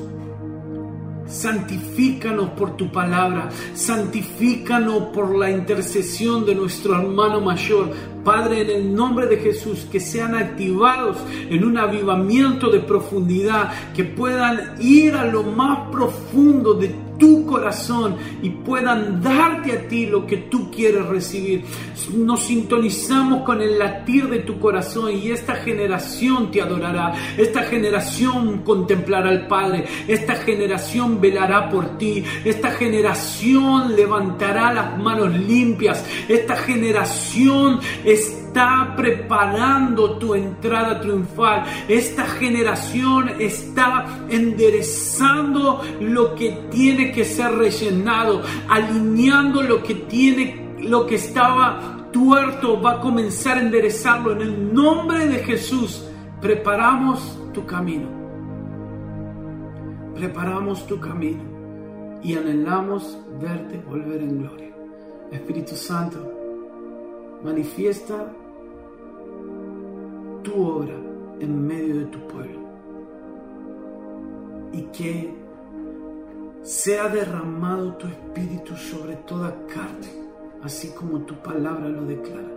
Santifícanos 1.30 2.50
por 2.50 2.76
tu 2.76 2.90
palabra, 2.90 3.48
santifícanos 3.74 5.04
por 5.14 5.36
la 5.36 5.50
intercesión 5.50 6.44
de 6.44 6.56
nuestro 6.56 7.00
hermano 7.00 7.40
mayor. 7.40 7.92
Padre, 8.24 8.62
en 8.62 8.70
el 8.70 8.94
nombre 8.94 9.26
de 9.26 9.38
Jesús, 9.38 9.86
que 9.90 10.00
sean 10.00 10.34
activados 10.34 11.18
en 11.48 11.64
un 11.64 11.78
avivamiento 11.78 12.68
de 12.68 12.80
profundidad, 12.80 13.72
que 13.94 14.04
puedan 14.04 14.74
ir 14.80 15.14
a 15.14 15.24
lo 15.24 15.44
más 15.44 15.90
profundo 15.90 16.74
de 16.74 17.09
tu 17.20 17.46
corazón 17.46 18.16
y 18.42 18.50
puedan 18.50 19.22
darte 19.22 19.72
a 19.72 19.86
ti 19.86 20.06
lo 20.06 20.26
que 20.26 20.38
tú 20.38 20.70
quieres 20.70 21.06
recibir. 21.06 21.64
Nos 22.14 22.44
sintonizamos 22.44 23.42
con 23.42 23.60
el 23.60 23.78
latir 23.78 24.28
de 24.28 24.40
tu 24.40 24.58
corazón 24.58 25.12
y 25.14 25.30
esta 25.30 25.54
generación 25.54 26.50
te 26.50 26.62
adorará, 26.62 27.12
esta 27.36 27.62
generación 27.62 28.62
contemplará 28.64 29.28
al 29.28 29.46
Padre, 29.46 29.84
esta 30.08 30.34
generación 30.34 31.20
velará 31.20 31.68
por 31.68 31.98
ti, 31.98 32.24
esta 32.44 32.70
generación 32.70 33.94
levantará 33.94 34.72
las 34.72 34.98
manos 34.98 35.32
limpias, 35.38 36.04
esta 36.28 36.56
generación 36.56 37.80
está 38.04 38.39
preparando 38.96 40.18
tu 40.18 40.34
entrada 40.34 41.00
triunfal. 41.00 41.64
Esta 41.88 42.24
generación 42.24 43.30
está 43.38 44.24
enderezando 44.28 45.82
lo 46.00 46.34
que 46.34 46.50
tiene 46.70 47.12
que 47.12 47.24
ser 47.24 47.52
rellenado, 47.52 48.42
alineando 48.68 49.62
lo 49.62 49.82
que 49.82 49.94
tiene, 49.94 50.76
lo 50.80 51.06
que 51.06 51.16
estaba 51.16 52.08
tuerto, 52.12 52.80
va 52.80 52.92
a 52.92 53.00
comenzar 53.00 53.58
a 53.58 53.62
enderezarlo 53.62 54.32
en 54.32 54.40
el 54.42 54.74
nombre 54.74 55.26
de 55.26 55.38
Jesús. 55.38 56.04
Preparamos 56.40 57.38
tu 57.52 57.64
camino. 57.64 58.08
Preparamos 60.14 60.86
tu 60.86 60.98
camino 60.98 61.42
y 62.22 62.34
anhelamos 62.34 63.18
verte 63.40 63.80
volver 63.88 64.20
en 64.20 64.42
gloria. 64.42 64.70
Espíritu 65.30 65.76
Santo, 65.76 66.39
manifiesta 67.42 68.32
tu 70.42 70.62
obra 70.62 70.94
en 71.40 71.66
medio 71.66 71.98
de 71.98 72.04
tu 72.06 72.18
pueblo 72.26 72.60
y 74.72 74.82
que 74.92 75.34
sea 76.62 77.08
derramado 77.08 77.94
tu 77.94 78.06
espíritu 78.06 78.76
sobre 78.76 79.16
toda 79.16 79.54
carne, 79.66 80.08
así 80.62 80.88
como 80.88 81.20
tu 81.20 81.34
palabra 81.36 81.88
lo 81.88 82.04
declara. 82.04 82.48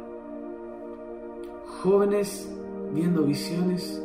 Jóvenes 1.81 2.49
viendo 2.93 3.23
visiones, 3.23 4.01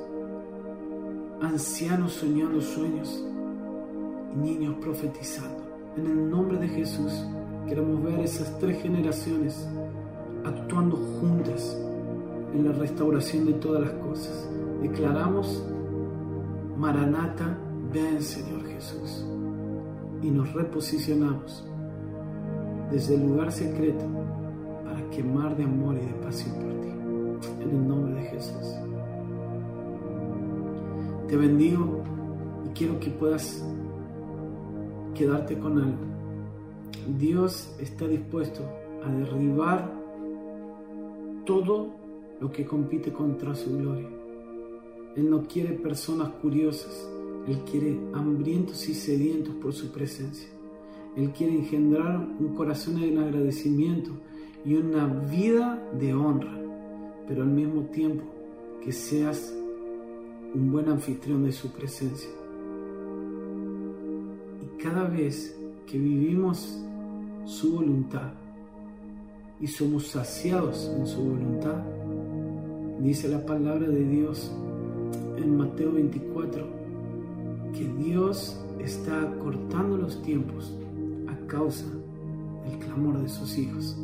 ancianos 1.42 2.12
soñando 2.12 2.60
sueños 2.60 3.24
y 4.32 4.38
niños 4.38 4.76
profetizando. 4.80 5.62
En 5.96 6.06
el 6.06 6.30
nombre 6.30 6.58
de 6.58 6.68
Jesús 6.68 7.12
queremos 7.68 8.02
ver 8.02 8.20
esas 8.20 8.56
tres 8.58 8.80
generaciones 8.80 9.68
actuando 10.49 10.96
juntas 11.20 11.76
en 12.55 12.64
la 12.64 12.72
restauración 12.72 13.46
de 13.46 13.55
todas 13.55 13.82
las 13.82 13.92
cosas. 13.92 14.49
Declaramos, 14.82 15.64
Maranata, 16.76 17.59
ven 17.92 18.22
Señor 18.22 18.64
Jesús. 18.66 19.24
Y 20.22 20.30
nos 20.30 20.53
reposicionamos 20.53 21.64
desde 22.90 23.14
el 23.16 23.26
lugar 23.26 23.53
secreto 23.53 24.05
para 24.84 25.11
quemar 25.11 25.57
de 25.57 25.64
amor 25.64 25.96
y 25.96 26.07
de 26.07 26.14
pasión 26.24 26.55
por 26.57 26.72
ti. 26.80 26.88
En 27.62 27.70
el 27.70 27.88
nombre 27.88 28.14
de 28.14 28.22
Jesús. 28.22 28.74
Te 31.28 31.36
bendigo 31.36 32.03
y 32.64 32.70
quiero 32.70 32.99
que 32.99 33.11
puedas 33.11 33.62
quedarte 35.14 35.59
con 35.59 35.78
algo. 35.78 36.09
Dios 37.18 37.74
está 37.78 38.07
dispuesto 38.07 38.62
a 39.05 39.11
derribar 39.11 39.97
todo 41.49 41.94
lo 42.42 42.53
que 42.53 42.66
compite 42.66 43.11
contra 43.11 43.55
su 43.55 43.74
gloria. 43.78 44.07
Él 45.16 45.30
no 45.30 45.44
quiere 45.44 45.72
personas 45.72 46.28
curiosas, 46.42 47.09
Él 47.46 47.61
quiere 47.61 47.99
hambrientos 48.12 48.86
y 48.90 48.92
sedientos 48.92 49.55
por 49.55 49.72
su 49.72 49.90
presencia. 49.90 50.46
Él 51.16 51.30
quiere 51.30 51.55
engendrar 51.55 52.18
un 52.38 52.55
corazón 52.55 53.03
en 53.03 53.16
agradecimiento 53.16 54.11
y 54.62 54.74
una 54.74 55.07
vida 55.07 55.82
de 55.99 56.12
honra, 56.12 56.55
pero 57.26 57.44
al 57.44 57.49
mismo 57.49 57.84
tiempo 57.84 58.24
que 58.84 58.92
seas 58.92 59.51
un 60.55 60.70
buen 60.70 60.90
anfitrión 60.90 61.44
de 61.44 61.53
su 61.53 61.72
presencia. 61.72 62.28
Y 64.62 64.82
cada 64.82 65.05
vez 65.05 65.59
que 65.86 65.99
vivimos 65.99 66.78
su 67.46 67.72
voluntad, 67.72 68.34
y 69.61 69.66
somos 69.66 70.09
saciados 70.09 70.90
en 70.96 71.06
su 71.06 71.22
voluntad. 71.22 71.82
Dice 73.00 73.28
la 73.28 73.44
palabra 73.44 73.88
de 73.88 74.04
Dios 74.04 74.50
en 75.36 75.56
Mateo 75.56 75.92
24, 75.92 76.66
que 77.72 77.88
Dios 78.04 78.61
está 78.78 79.32
cortando 79.38 79.96
los 79.96 80.20
tiempos 80.22 80.72
a 81.26 81.46
causa 81.46 81.86
del 82.64 82.78
clamor 82.78 83.20
de 83.22 83.28
sus 83.28 83.56
hijos. 83.59 83.96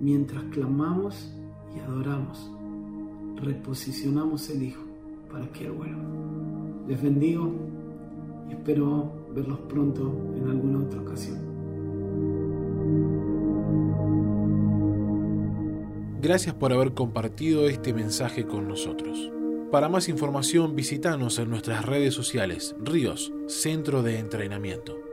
Mientras 0.00 0.42
clamamos 0.44 1.32
y 1.74 1.80
adoramos, 1.80 2.50
reposicionamos 3.42 4.48
el 4.50 4.62
Hijo 4.62 4.82
para 5.30 5.50
que 5.52 5.66
Él 5.66 5.72
vuelva. 5.72 6.02
Les 6.86 7.02
bendigo 7.02 7.52
y 8.48 8.52
espero 8.52 9.10
verlos 9.34 9.58
pronto 9.68 10.12
en 10.36 10.48
alguna 10.48 10.80
otra 10.80 11.00
ocasión. 11.00 11.55
Gracias 16.26 16.56
por 16.56 16.72
haber 16.72 16.92
compartido 16.92 17.68
este 17.68 17.94
mensaje 17.94 18.46
con 18.46 18.66
nosotros. 18.66 19.30
Para 19.70 19.88
más 19.88 20.08
información 20.08 20.74
visítanos 20.74 21.38
en 21.38 21.48
nuestras 21.48 21.84
redes 21.84 22.14
sociales, 22.14 22.74
Ríos, 22.80 23.32
Centro 23.46 24.02
de 24.02 24.18
Entrenamiento. 24.18 25.05